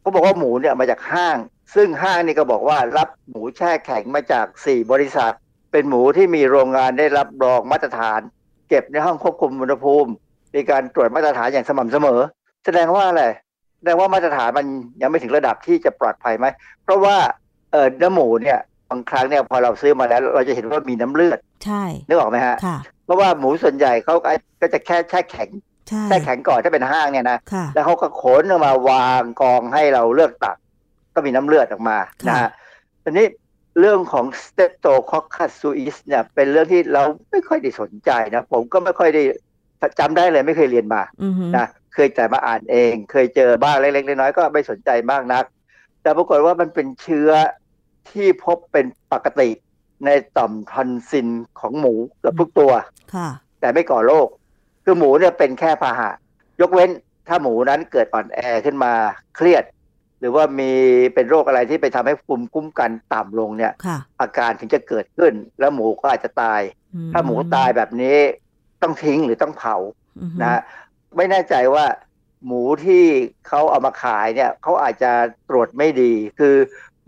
[0.00, 1.38] เขาบอกว่าหมูเนี่ยมาจากห้าง
[1.74, 5.32] ซึ่งห้างนี่ก็บอกว่ารับหมูแช่แข็งมาจากสี่บริษัท
[5.72, 8.20] เป็นหมูที่มีโรงงานได้รับรองมาตรฐาน
[8.68, 10.10] เก็บในห้องควบคุมอุณหภูมิ
[10.54, 12.20] มีการตรวจมาตรฐานอย่างสม่ำเสมอ
[12.64, 13.24] แสดงว่าอะไร
[13.82, 14.66] แสดงว่ามาตรฐานมัน
[15.02, 16.46] ยังไม่ถึงระดับที่จะปลอดภัยไหม
[16.84, 17.16] เพราะว่า
[17.72, 18.58] เออเนื้อหมูเนี่ย
[18.90, 24.14] บางครั้งเนี่ยพอเราซื้อมาแล้ว เราจะเห็นว่ามีน้ำเลือด ใช่นึกออกไหมฮะค่ะเพราะว่าหมูส่วนใหญ่เขา
[24.60, 25.48] ก็จะแค่แช่แข็ง
[25.88, 30.56] ใช่แช่แข็งก่อนถ้าเป็นห้างเนี่ยนะค่ะแล้วเขาก็ขนออกมาวางกองให้เราเลือกตัก
[31.14, 32.50] ก็มีน้ำเลือดออกมาค่ะนะฮะ
[33.02, 33.26] ทีนี้
[33.80, 39.22] เรื่องของ Streptococcus suis เนี่ยเป็นเรื่องที่เราไม่ค่อยได้สนใจนะ ผมก็ไม่ค่อยได้
[39.98, 45.44] จำได้เลยไม่เคยเรียนมาอือฮึนะเคยแต่มาอ่านเอง เคยเจอบ้างเล็กๆน้อยๆก็ไม่สนใจมากนัก
[46.02, 47.30] แต่ปรากฏว่ามันเป็นเชื้อ
[48.10, 49.50] ที่พบเป็นปกติ
[50.06, 51.28] ในต่อมทอนซิล
[51.60, 52.72] ของหมูเกือบทุกตัว
[53.14, 53.28] ค่ะ
[53.60, 54.28] แต่ไม่ก่อโรค
[54.84, 56.10] คือหมูเนี่ยเป็นแค่พาหะ
[56.60, 56.90] ยกเว้น
[57.28, 58.92] ถ้าหมูนั้นเกิดอ่อนแอขึ้นมา
[59.36, 59.64] เครียด
[60.20, 60.70] หรือว่ามี
[61.14, 66.60] เป็นโรคอะไรที่ไปทำให้ภูมิคุ้มกันต่ำลงเนี่ยค่ะอาการถึงจะเกิดขึ้น แล้วหมูก็อาจจะตาย
[66.94, 68.18] อืถ้าหมูตายแบบนี้
[68.82, 69.76] ต้องทิ้งหรือต้องเผา
[70.20, 70.60] อือฮึนะฮะ
[71.16, 71.84] ไม่แน่ใจว่า
[72.46, 73.04] หมูที่
[73.48, 75.12] เขาเอามาขายเนี่ยเขาอาจจะ
[75.48, 76.54] ตรวจไม่ดี คือ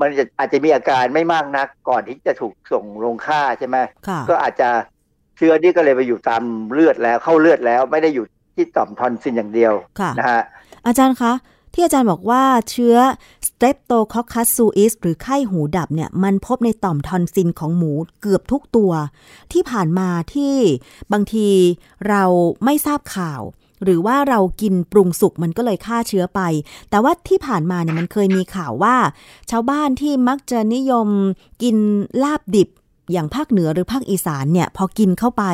[0.01, 3.77] มันจะอาจจะมีอาการไม่มากนัก ก่อนที่จะถูกส่งลงฆ่าใช่ไหม
[4.09, 4.71] ค่ะก็อาจจะ
[5.37, 10.43] เชื้อนี้ก็เลยไปอยู่ตามเลือดแล้วเข้าเลือดแล้ว ไม่ได้อยู่ที่ต่อมทอนซิลอย่างเดียวค่ะนะฮะ
[10.87, 11.33] อาจารย์คะ
[11.75, 12.97] ที่อาจารย์บอกว่าเชื้อ
[13.47, 18.93] Streptococcus suis หรือไข้หูดับเนี่ยมันพบในต่อมทอนซิลของหมูเกือบทุกตัว
[19.53, 20.55] ที่ผ่านมาที่
[21.13, 21.49] บางที
[22.09, 22.23] เรา
[22.65, 23.43] ไม่ทราบข่าว
[23.85, 26.41] หรือว่าเรากินปรุงสุกมันก็เลยฆ่าเชื้อไป
[26.91, 28.97] แต่ว่าที่ผ่านมาเนี่ยมันเคยมีข่าวว่า
[29.51, 31.09] ชาวบ้านที่มักจะนิยม
[31.63, 31.77] กิน
[32.23, 32.69] ลาบดิบ
[33.13, 35.45] อย่างภาคเหนือหรือภาคอีสานเนี่ยพอกินเข้าไป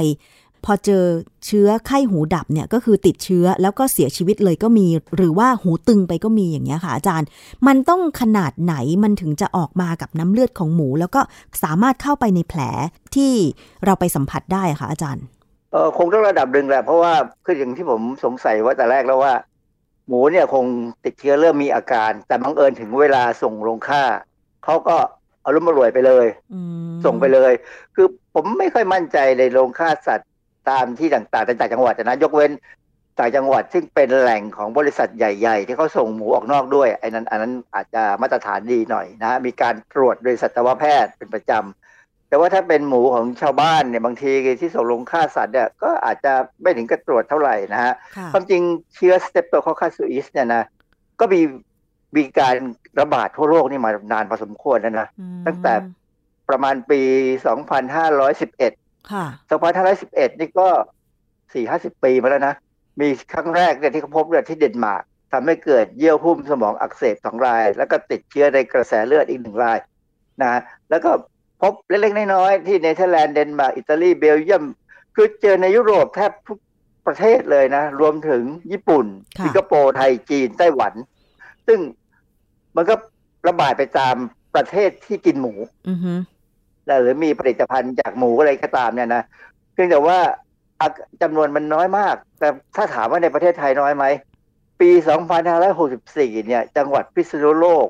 [0.64, 1.04] พอเจอ
[1.46, 4.86] เชื้อไข้หูดับเนี่ยก็คือติดเชื้อแล้วก็เสียชีวิตเลยก็มี
[5.16, 7.28] หรือว่าหูตึงไปก็มีอย่างเงี้ยค่ะอาจารย์
[7.66, 11.20] มันต้องขนาดไหนมันถึงจะออกมากับน้ำเลือดของหมู แล้วก็
[11.62, 12.60] สามารถเข้าไปในแผล
[13.14, 13.32] ที่
[13.84, 15.24] เราไปสัมผัสได้ค่ะอาจารย์
[15.72, 19.34] เออคงต้องระดับหนึ่งแหละเพราะว่าคืออย่างที่ผมสงสัยว่าแต่แรกแล้วว่า
[20.08, 20.64] หมูเนี่ยคง
[21.04, 24.02] ติดเชื้อเริ่มมีอาการ แต่บังเอิญถึงเวลาส่งลงฆ่า
[24.64, 24.96] เขาก็
[25.42, 26.26] เอารุ่มมารวยไปเลย
[27.04, 27.52] ส่งไปเลย
[27.94, 30.29] คือผมไม่ค่อยมั่นใจในโรงฆ่าสัตว์
[30.68, 32.52] ตามที่ต่างๆในต่างจังหวัดนะยกเว้น
[33.18, 46.32] ต่างจังหวัดซึ่งเป็นแหล่งของบริษัทใหญ่ ๆ ที่เขาส่งหมูออกนอกด้วยไอ้นั้นอันนั้นอาจจะมาตรฐานดีหน่อยนะมีการตรวจโดยสัตวแพทย์เป็นประจำแต่ว่าถ้าเป็นหมูของชาวบ้านเนี่ยบางทีที่ส่งลงฆ่าสัตว์เนี่ยก็อาจจะ
[46.62, 48.62] ไม่ถึงกับตรวจเท่าไหร่นะฮะค่ะความจริง
[48.94, 50.62] เชื้อ Streptococcus suis เนี่ยนะ
[51.20, 51.40] ก็มี
[52.16, 52.56] มีการ
[53.00, 55.74] ระบาดทั่วโลกนี่มานานพอสมควรแล้วนะอืมตั้งแต่
[56.48, 57.00] ประมาณปี
[57.80, 59.26] 2511 ค่ะ
[59.82, 60.68] 2511นี่ก็
[61.38, 62.54] 4-50ปีมาแล้วนะ
[63.00, 69.78] มีครั้งแรกเนี่ยที่เขาพบเนี่ยที่เดนมาร์กทำให้เกิดเยื่อหุ้มสมองอักเสบสองราย แล้วก็ติดเชื้อในกระแสเลือดอีกหนึ่งราย
[70.42, 71.10] นะแล้วก็
[71.62, 74.64] พบเล็กๆน้อยๆที่เนเธอร์แลนด์เดนมาร์กอิตาลีเบลเยียม
[75.14, 76.58] คือเจอในยุโรปแทบทุก
[77.06, 78.42] ประเทศเลยนะ รวมถึง
[78.72, 79.06] ญี่ปุ่น
[79.38, 80.92] ค่ะสิงคโปร์ ไทยจีน ไต้หวัน
[81.66, 81.78] ซึ่ง
[82.76, 82.94] มันก็
[83.48, 84.14] ระบาดไปตาม
[84.54, 85.54] ประเทศที่กินหมู
[85.88, 86.12] อือฮึ
[87.02, 89.22] หรือมีผลิตภัณฑ์จากหมูอะไรก็ตามเนี่ยนะ
[89.72, 90.18] เพียงแต่ว่า
[90.80, 90.88] อะ
[91.22, 94.04] จำนวนมันน้อยมาก แต่ถ้าถามว่าในประเทศไทยน้อยไหม
[94.80, 94.90] ปี
[95.68, 97.86] 2564 เนี่ย จังหวัดพิษณุโลก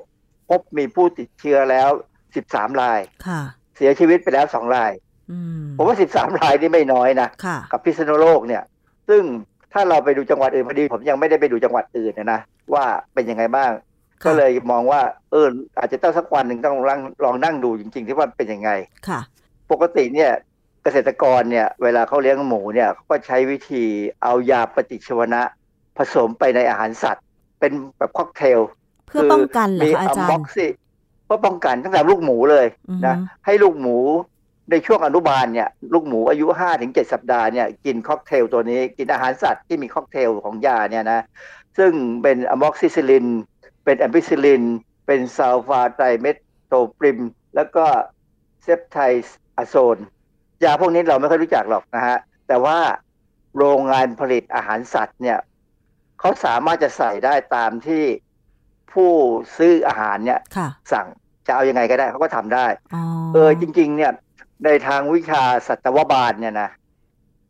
[0.48, 1.88] พบมีผู้ติดเชื้อแล้ว
[2.34, 3.40] 13 รายค่ะ
[3.76, 4.92] เสียชีวิตไปแล้ว 2 ราย
[5.30, 8.62] อืมผมว่า 13 รายนี่ไม่น้อยนะค่ะกับพิษณุโลกเนี่ย
[9.08, 9.22] ซึ่ง
[9.72, 12.40] ถ้าเราไปดูจังหวัดอื่นพอดี ผมยังไม่ได้ไปดูจังหวัดอื่นนะนะ
[12.74, 12.84] ว่า
[13.14, 13.89] เป็นยังไงบ้างค่ะ
[14.24, 15.46] ก็เลยมองว่าเออ
[15.78, 18.70] อาจจะต้องสักวันหนึ่งต้องลองลองนั่งดูจริง ๆ ที่ว่าเป็นยังไง
[19.08, 19.20] ค่ะ
[19.70, 20.30] ปกติเนี่ย
[20.82, 23.84] เกษตรกรเนี่ยเวลาเขาเลี้ยงหมูเนี่ยเขาก็ใช้วิธี
[24.22, 25.42] เอายาปฏิชีวนะ
[25.98, 27.24] ผสมไปในอาหารสัตว์
[27.60, 28.60] เป็นแบบค็อกเทล
[29.06, 30.70] เพื่อป้องกันเหรอมีคะอาจารบ็อกย์ซี่
[31.24, 33.16] เพื่อป้องกันตั้งแต่ลูกหมูเลยอือฮึนะ
[33.46, 33.96] ให้ลูกหมู
[34.70, 41.20] ในช่วงอนุบาลเนี่ยลูกหมูอายุห้าถึงเจ็ดสัปดาห์เนี่ยกินค็อกเทลตัวนี้กินอาหารสัตว์ที่มีค็อกเทลของยาเนี่ยนะ
[41.78, 41.92] ซึ่ง
[42.22, 43.26] เป็นอะม็อกซิซิลิน
[43.84, 44.62] เป็นแอมพิซิลิน
[45.06, 47.18] เป็นซัลฟาไตรเมทโทปริม
[47.54, 47.84] แล้วก็
[48.62, 48.98] เซปไท
[49.56, 49.98] อะโซน
[50.64, 52.18] ยาพวกนี้เราไม่ค่อยรู้จักหรอกนะฮะ
[52.48, 52.78] แต่ว่า
[53.56, 55.38] โรงงานผลิตอาหารสัตว์เนี่ย
[56.20, 58.04] เขาสามารถจะใส่ได้ตามที่
[58.92, 59.12] ผู้
[59.56, 61.06] ซื้ออาหารเนี่ยค่ะสั่ง
[61.46, 63.02] จะเอายังไงก็ได้เขาก็ทำได้อ๋อ
[63.34, 64.12] เออจริง ๆ เนี่ย
[64.64, 66.70] ในทางวิชาสัตวบาลเนี่ยนะ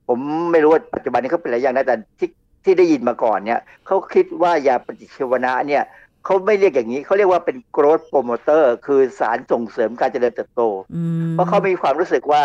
[0.08, 0.18] ผม
[0.52, 2.30] ไม่รู้ว่าปัจจุบันนี้เขาเป็นอะไรอย่างนะแต่ที่
[2.64, 5.82] ที่ได้ยินมาก่อนเนี่ยเขาคิดว่ายาปฏิชีวนะเนี่ย
[6.24, 10.62] เขาไม่เรียกอย่างนี้เขาเรียกว่าเป็น growth promoter คือสารส่งเสริมการเจริญเติบโต
[10.94, 12.42] อืมเพราะเขามีความรู้สึกว่า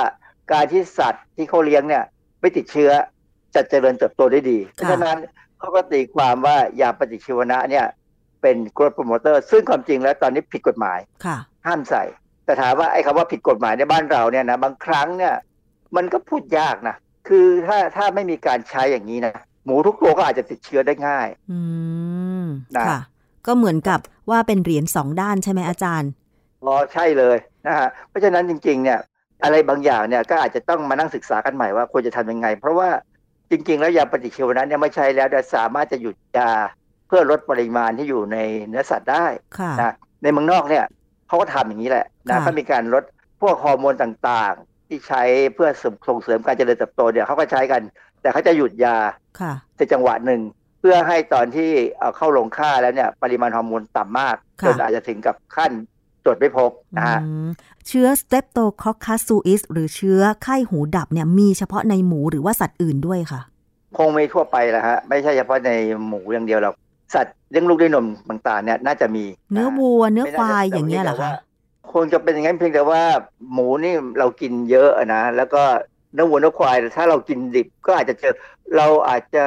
[0.53, 2.03] การที่สัตว์ที่เขาเลี้ยงเนี่ย
[2.41, 2.91] ไม่ติดเชื้อ
[3.55, 5.17] จะเจริญเติบโตได้ดี เพราะฉะนั้น
[5.59, 7.85] เขาก็ตีความว่ายาปฏิชีวนะเนี่ย
[8.41, 12.03] เป็น growth promoter ซึ่งความจริงแล้วตอนนี้ผิดกฎหมายค่ะห้ามใส่
[12.45, 15.33] แต่ถามว่าไอ้คำว่าผิดกฎหมายในบ้านเราเนี่ยนะบางครั้งเนี่ย
[15.95, 16.95] มันก็พูดยากนะ
[17.27, 21.59] คือถ้าถ้าไม่มีการใช้อย่างนี้นะหมูทุกตัวก็อาจจะติดเชื้อได้ง่ายอื
[22.43, 22.45] ม
[22.77, 22.99] นะค่ะ
[23.47, 26.09] ก็เหมือนกับว่าเป็นเหรียญสองด้านใช่ไหมอาจารย์
[26.63, 27.37] อ๋อใช่เลย
[27.67, 28.99] นะฮะเพราะฉะนั้นจริง ๆ เนี่ย
[29.43, 32.89] อะไรบางอย่างเนี่ยก็อาจจะต้องมานั่งศึกษากันใหม่ว่าควรจะทำยังไง เพราะว่า
[33.51, 36.51] จริง ๆ แล้วยาปฏิชีวนะเนี่ยไม่ใช่แล้วแต่สามารถจะหยุดยา
[37.07, 38.37] เพื่อลดปริมาณที่อยู่ใน
[38.67, 39.25] เนื้อสัตว์ได้
[39.57, 40.85] ค่ะนะในเมืองนอกเนี่ย
[41.27, 43.03] เขาก็ทำอย่างนี้แหละนะค่ะเขามีการลด
[43.47, 45.21] วกฮอร์โมนต่างๆ ที่ใช้
[45.55, 45.69] เพื่อ
[46.07, 47.81] ส่งเสริมการเจริญเติบโตเนี่ยเขาก็ใช้กัน
[48.21, 48.97] แต่เขาจะหยุดยา
[49.39, 55.71] ค่ะในจังหวะหนึ่งเพื่อให้ตอนที่เอาเข้าลงค่าแล้วเนี่ยปริมาณฮอร์โมนต่ำมากค่ะจนอาจจะถึงกับขั้น
[56.23, 57.47] ตรวจไม่พบนะฮะอืม
[57.87, 63.41] เชื้อ Streptococcus suis หรือเชื้อไข้หูดับเนี่ยมีเฉพาะในหมูหรือว่าสัตว์อื่นด้วยค่ะ
[63.97, 65.71] คงไม่ทั่วไปแล้วฮะ ไม่ใช่เฉพาะใน
[66.07, 66.75] หมูอย่างเดียวหรอก
[67.13, 71.41] สัตว์เลี้ยงลูกด้วยนมต่างๆเนี่ยน่าจะมี เนื้อนะฮะวัวเนื้อไม่ควายน่จะอย่างเงี้ยเหรอแต่ว่าคะ
[71.93, 73.03] คงจะเป็นอย่างนั้นเพียงแต่ว่า
[73.51, 75.63] หมูนี่เรากินเยอะอะนะแล้วก็
[76.13, 78.33] เนื้อวัวเนื้อควายถ้าเรากินดิบก็อาจจะเจอ
[78.75, 79.45] เราอาจจะ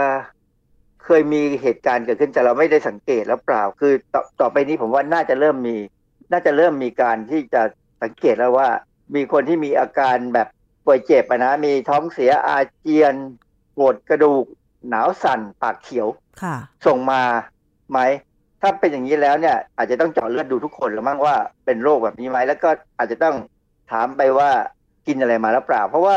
[1.08, 5.76] เคยมีเหตุการณ์เกิดขึ้นแต่เราไม่ได้สังเกตแล้วเปล่า คือต่อต่อไปนี้ผมว่าน่าจะเริ่มมี
[6.32, 7.62] น่าจะเริ่มมีการที่จะ
[8.02, 8.68] สังเกตแล้วว่า
[9.14, 10.48] มีคนที่มีอาการแบบ
[10.84, 13.14] ป่วยเจ็บอะนะมีท้องเสียอาเจียน
[13.76, 14.44] ปวดกระดูก
[14.88, 16.08] หนาวสั่นปากเขียว
[16.42, 16.56] ค่ะ
[16.86, 17.22] ส่งมา
[17.90, 17.98] ไหม
[18.60, 23.36] ถ้าเป็นอย่างนี้แล้วเนี่ย อาจจะต้องเจาะเลือดดูทุกคนแล้วมั้งว่าเป็นโรคแบบนี้ไหมแล้วก็อาจจะต้อง
[23.90, 24.50] ถามไปว่า
[25.06, 26.16] กินอะไรมาแล้วเปล่า เพราะว่า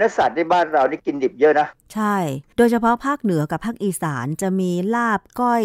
[0.00, 2.16] เนื้อสัตว์ในบ้านเรานี่กินดิบเยอะนะ ใช่
[2.56, 5.64] โดยเฉพาะภาคเหนือกับภาคอีสานจะมีลาบก้อย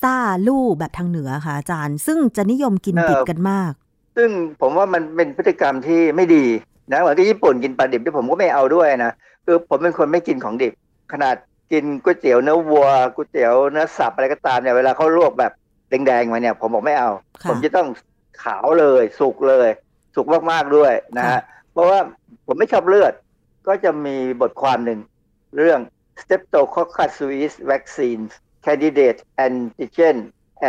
[0.00, 0.16] ซ่า
[0.46, 3.72] ลู่แบบทางเหนือค่ะอาจารย์ ซึ่งจะนิยมกินเออดิบกันมาก
[4.16, 4.30] ซึ่ง
[4.60, 6.44] ผมว่ามันเป็นพฤติกรรมที่ไม่ดี
[6.92, 9.12] นะเหมือนที่ญี่ปุ่นกินปลาดิบที่ผมก็ไม่เอาด้วยนะ
[9.46, 10.72] คือผมเป็นคนไม่กินของดิบ
[11.12, 11.36] ขนาด
[11.72, 15.52] กินก๋วยเตี๋ยวเนื้อวัวก๋วยเตี๋ยวเนื้อสับอะไรก็ตามเนี่ยเวลาเขาลวกแบบ
[15.88, 17.10] แดงๆมาเนี่ยผมบอกไม่เอา
[17.42, 17.88] ค่ะผมจะต้อง
[18.42, 19.68] ขาวเลย สุกเลย
[20.14, 21.40] สุกมากๆด้วยนะฮะค่ะ
[21.72, 21.98] เพราะว่า
[22.46, 23.12] ผมไม่ชอบเลือด
[23.66, 25.00] ก็จะมีบทความหนึ่ง
[25.56, 25.80] เรื่อง
[26.20, 28.22] Streptococcus suis vaccine
[28.64, 30.16] candidate antigen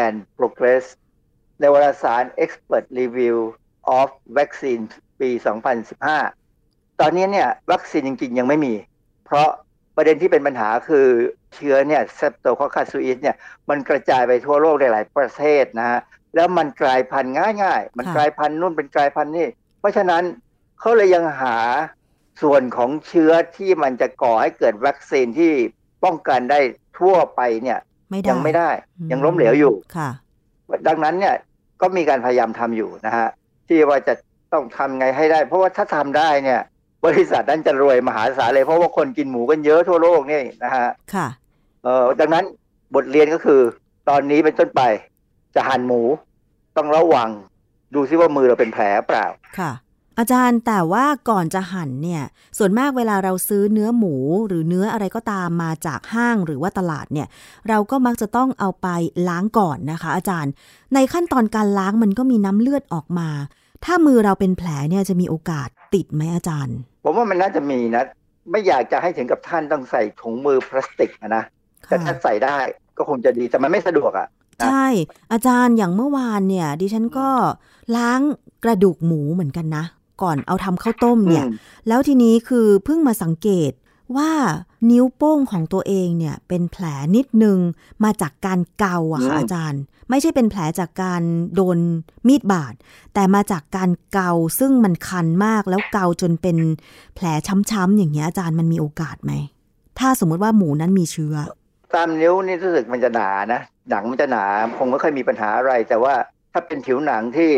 [0.04, 0.86] and progress
[1.60, 3.38] ในวารสาร Expert Review
[4.00, 4.84] of Vaccine
[5.20, 5.30] ปี
[6.16, 8.74] 2015 ตอนนี้เนี่ยวัคซีนจริง ๆ ยังไม่มี
[9.26, 9.50] เพราะ
[9.96, 11.08] ประเด็นที่เป็นปัญหาคือ
[11.54, 13.36] เชื้อเนี่ย Streptococcus suis เนี่ย
[13.70, 16.00] มันกระจายไปทั่วโลกในหลายประเทศนะฮะ
[16.36, 17.34] แล้วมันกลายพันธุ์
[17.64, 19.48] ง่าย ๆ มันกลายพันธุ์นู่นเป็นกลายพันธุ์นี่
[19.80, 20.24] เพราะฉะนั้น
[20.80, 21.56] เขาเลยยังหา
[22.42, 25.52] ส่วนของเชื้อที่มันจะก่อให้เกิดวัคซีนที่
[26.04, 26.60] ป้องกันได้
[27.00, 27.80] ทั่วไปเนี่ย
[28.12, 28.70] ไม่ได้ยังไม่ได้
[29.00, 30.10] อืยังล้มเหลวอยู่ค่ะ
[30.88, 31.36] ดังนั้นเนี่ย
[31.82, 33.28] ก็มีการพยายามทำอยู่นะฮะ
[33.68, 34.14] ที่ว่าจะ
[34.54, 36.62] ต้องทำไงให้ได้ เพราะว่าถ้าทำได้เนี่ย
[37.06, 41.28] บริษัทนั้นจะรวยมหาศาลเลย เพราะว่าคนกินหมูกันเยอะทั่วโลกนี่นะฮะค่ะ
[41.84, 42.46] เออดังนั้น
[42.96, 43.62] บทเรียนก็คือ
[44.10, 44.82] ตอนนี้เป็นต้นไป
[45.56, 46.02] จะหั่นหมู
[46.78, 47.30] ต้องระวัง
[47.96, 49.26] ดูซิว่ามือเราเป็นแผลเปล่า
[49.60, 49.72] ค่ะ
[50.20, 52.24] อาจารย์แต่ว่าก่อนจะหั่นเนี่ย
[52.58, 54.16] ส่วนมากเวลาเราซื้อเนื้อหมู
[54.48, 57.28] หรือเนื้ออะไรก็ตามมาจากห้างหรือว่าตลาดเนี่ย
[57.70, 58.88] เราก็มักจะต้องเอาไป
[59.30, 60.52] ล้างก่อนนะคะ อาจารย์
[60.94, 63.30] ในขั้นตอนการล้างมันก็มีน้ำเลือดออกมา
[63.86, 68.04] ถ้ามือเราเป็นแผลเนี่ยจะมีโอกาสติดไหมอาจารย์ ผมว่ามันน่าจะมีนะ
[68.52, 71.44] ไม่อยากจะให้ถึงกับท่านต้องใส่ถุงมือพลาสติกอะนะ
[71.88, 72.58] แต่ถ้าใส่ได้
[72.98, 74.28] ก็คงจะดีแต่มันไม่สะดวกอะ
[74.70, 74.88] ใช่
[75.32, 77.30] อาจารย์อย่างเมื่อวานเนี่ย ดิฉันก็
[77.96, 78.20] ล้าง
[78.64, 79.84] กระดูกหมูเหมือนกันนะ
[80.22, 81.54] ก่อนเอาทำข้าวต้มเนี่ยอืม
[81.88, 83.72] แล้วทีนี้คือเพิ่งมาสังเกต
[84.18, 84.32] ว่า
[84.90, 86.86] นิ้วโป้งของตัวเองเนี่ยเป็นแผล
[87.16, 87.58] นิดนึง
[88.04, 91.22] มาจากการเกาอะค่ะอาจารย์ ไม่ใช่เป็นแผลจากการ
[91.56, 91.78] โดน
[92.28, 92.74] มีดบาด
[93.14, 96.58] แต่มาจากการเกาซึ่งมันคันมากแล้วเกาจนเป็น
[97.16, 97.26] แผล
[97.72, 99.32] ช้ำๆอย่างเงี้ยอาจารย์มันมีโอกาสไหม
[100.00, 101.36] ถ้าสมมุติว่าหมูนั้นมีเชื้อ
[101.96, 104.46] ตามนิ้วนี่รู้สึกมันจะหนานะหนังมันจะหนา
[104.78, 106.14] คงไม่ค่อยมีปัญหาอะไร แต่ว่า
[106.52, 107.50] ถ้าเป็นผิวหนังที่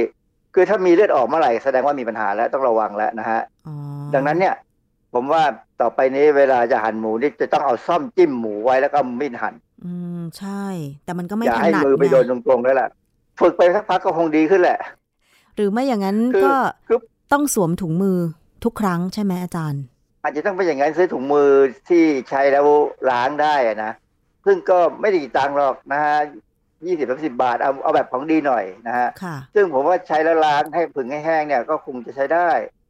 [0.56, 3.76] คือถ้ามีเลือดออกเมื่อไหร่แสดงว่ามีปัญหาแล้วต้องระวังแล้วนะฮะอ๋อ
[4.14, 4.56] ดังนั้นเนี่ย
[5.14, 5.44] ผมว่า
[5.82, 9.54] ต่อไปนี้เวลาจะหั่นหมูนี่จะต้องเอาซ่อมจิ้มหมูไว้แล้วก็เอามีดหั่น
[9.86, 10.66] อืมใช่
[11.06, 12.90] แต่มันก็ไม่อย่าถให้นัดมือไปไงโดนตรงๆแล้วล่ะ
[13.40, 14.80] ฝึกไปสักพักก็คงดีขึ้นแหละ
[15.56, 16.56] หรือไม่อย่างนั้นคือก็
[16.88, 16.98] คือ
[17.34, 18.18] ต้องสวมถุงมือ
[18.64, 19.84] ทุกครั้งใช่ไหมอาจารย์
[20.24, 21.50] อาจจะต้องเป็นอย่างนั้นซื้อถุงมือ
[21.90, 22.66] ที่ใช้แล้ว
[23.10, 23.92] ล้างได้อะนะ
[24.46, 26.18] ซึ่งก็ไม่ได้กี่ตังค์หรอกนะฮะ
[26.86, 32.50] ยี่สิบสิบบาทเอาเอาแบบของดีหน่อยนะฮะค่ะซึ่งผมว่าใช้แล้วล้างให้ผึ่งให้แห้งเนี่ยก็คงจะใช้ได้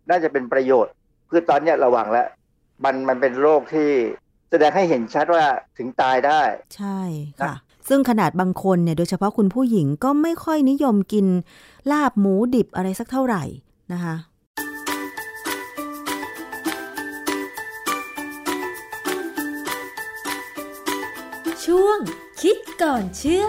[0.09, 0.93] น่าจะเป็นประโยชน์
[1.29, 2.27] คือตอนเนี้ยระวังแล้ว
[2.83, 3.89] มันมันเป็นโรคที่
[4.49, 5.45] แสดงให้เห็นชัดว่า
[5.77, 6.41] ถึงตายได้
[6.75, 6.99] ใช่
[7.41, 7.55] ค่ะ
[7.89, 11.25] ซึ่งขนาดบางคนเนี่ยโดยเฉพาะคุณผู้หญิงก็ไม่ค่อยนิยมกิน
[11.91, 13.43] ลาบหมูดิบอะไรสักเท่าไหร่
[13.93, 14.15] นะคะ
[21.65, 21.99] ช่วง
[22.41, 23.45] คิดก่อนเชื่อ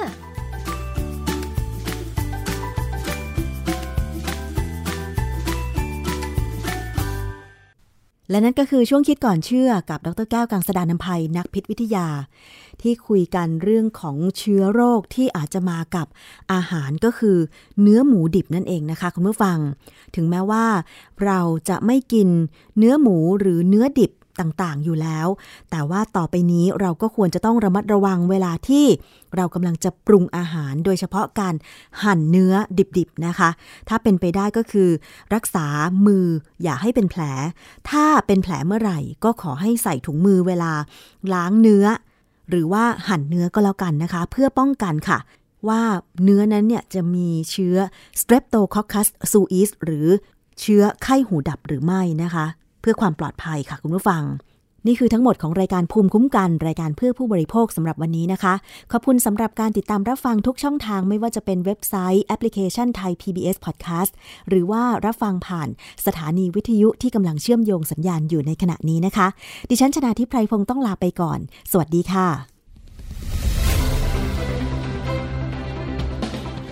[8.31, 12.09] และนั่นก็คือช่วงคิดก่อนเชื่อกับดรแก้วกังสดานนภัยนักพิษวิทยา
[12.83, 16.07] ที่คุยกันเรื่องของเชื้อโรคที่อาจจะมากับ
[16.53, 17.37] อาหารก็คือ
[17.81, 19.59] เนื้อหมูดิบนั่นเองนะคะ คุณผู้ฟัง
[20.15, 20.67] ถึงแม้ว่า
[21.25, 22.29] เราจะไม่กิน
[22.79, 25.29] เนื้อหมูหรือเนื้อดิบ ต่างๆ อยู่แล้ว
[25.71, 28.87] แต่ว่าต่อไปนี้เราก็ควรจะต้องระมัดระวังเวลาที่
[29.37, 31.55] เรากำลังจะปรุงอาหาร โดยเฉพาะการ
[32.03, 32.55] หั่นเนื้อ
[32.99, 33.51] ดิบๆนะคะ
[33.89, 34.91] ถ้าเป็นไปได้ก็คือ
[35.35, 35.67] รักษา
[36.07, 36.27] มือ
[36.63, 37.23] อย่าให้เป็นแผล
[37.91, 40.73] ถ้าเป็นแผลเมื่อไหร่ ก็ขอให้ใส่ถุงมือเวลา
[41.35, 41.87] ล้างเนื้อ
[42.51, 45.19] หรือว่าหั่นเนื้อก็แล้วกันนะคะ เพื่อป้องกันค่ะ
[45.69, 45.83] ว่า
[46.25, 47.77] เนื้อนั้นเนี่ยจะมีเชื้อ
[48.21, 50.09] Streptococcus suis หรือ
[50.61, 52.47] เชื้อไข้หูดับหรือไม่นะคะ
[52.87, 54.23] พื่อความปลอดภัยค่ะคุณผู้ฟัง
[54.87, 58.55] นี่คือทั้งหมดของรายการภูมิคุ้มกัน รายการเพื่อผู้บริโภคสำหรับวันนี้นะคะ
[58.93, 64.13] ขอบคุณสำหรับการติดตามรับฟังทุกช่องทางไม่ว่าจะเป็นเว็บไซต์แอปพลิเคชันไทย PBS Podcast
[64.49, 65.69] หรือว่ารับฟังผ่าน
[66.07, 69.27] สถานีวิทยุที่กำลังเชื่อมโยงสัญญาณอยู่ในขณะนี้นะคะ
[69.71, 71.39] ดิฉันชนะทิพไพรพงศ์ต้องลาไปก่อน
[71.71, 72.29] สวัสดีค่ะ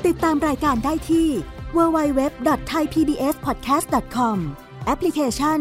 [0.07, 1.29] ติดตามรายการได้ที่
[1.77, 4.39] www.thaipbspodcast.com
[4.87, 5.61] แอปพลิเคชัน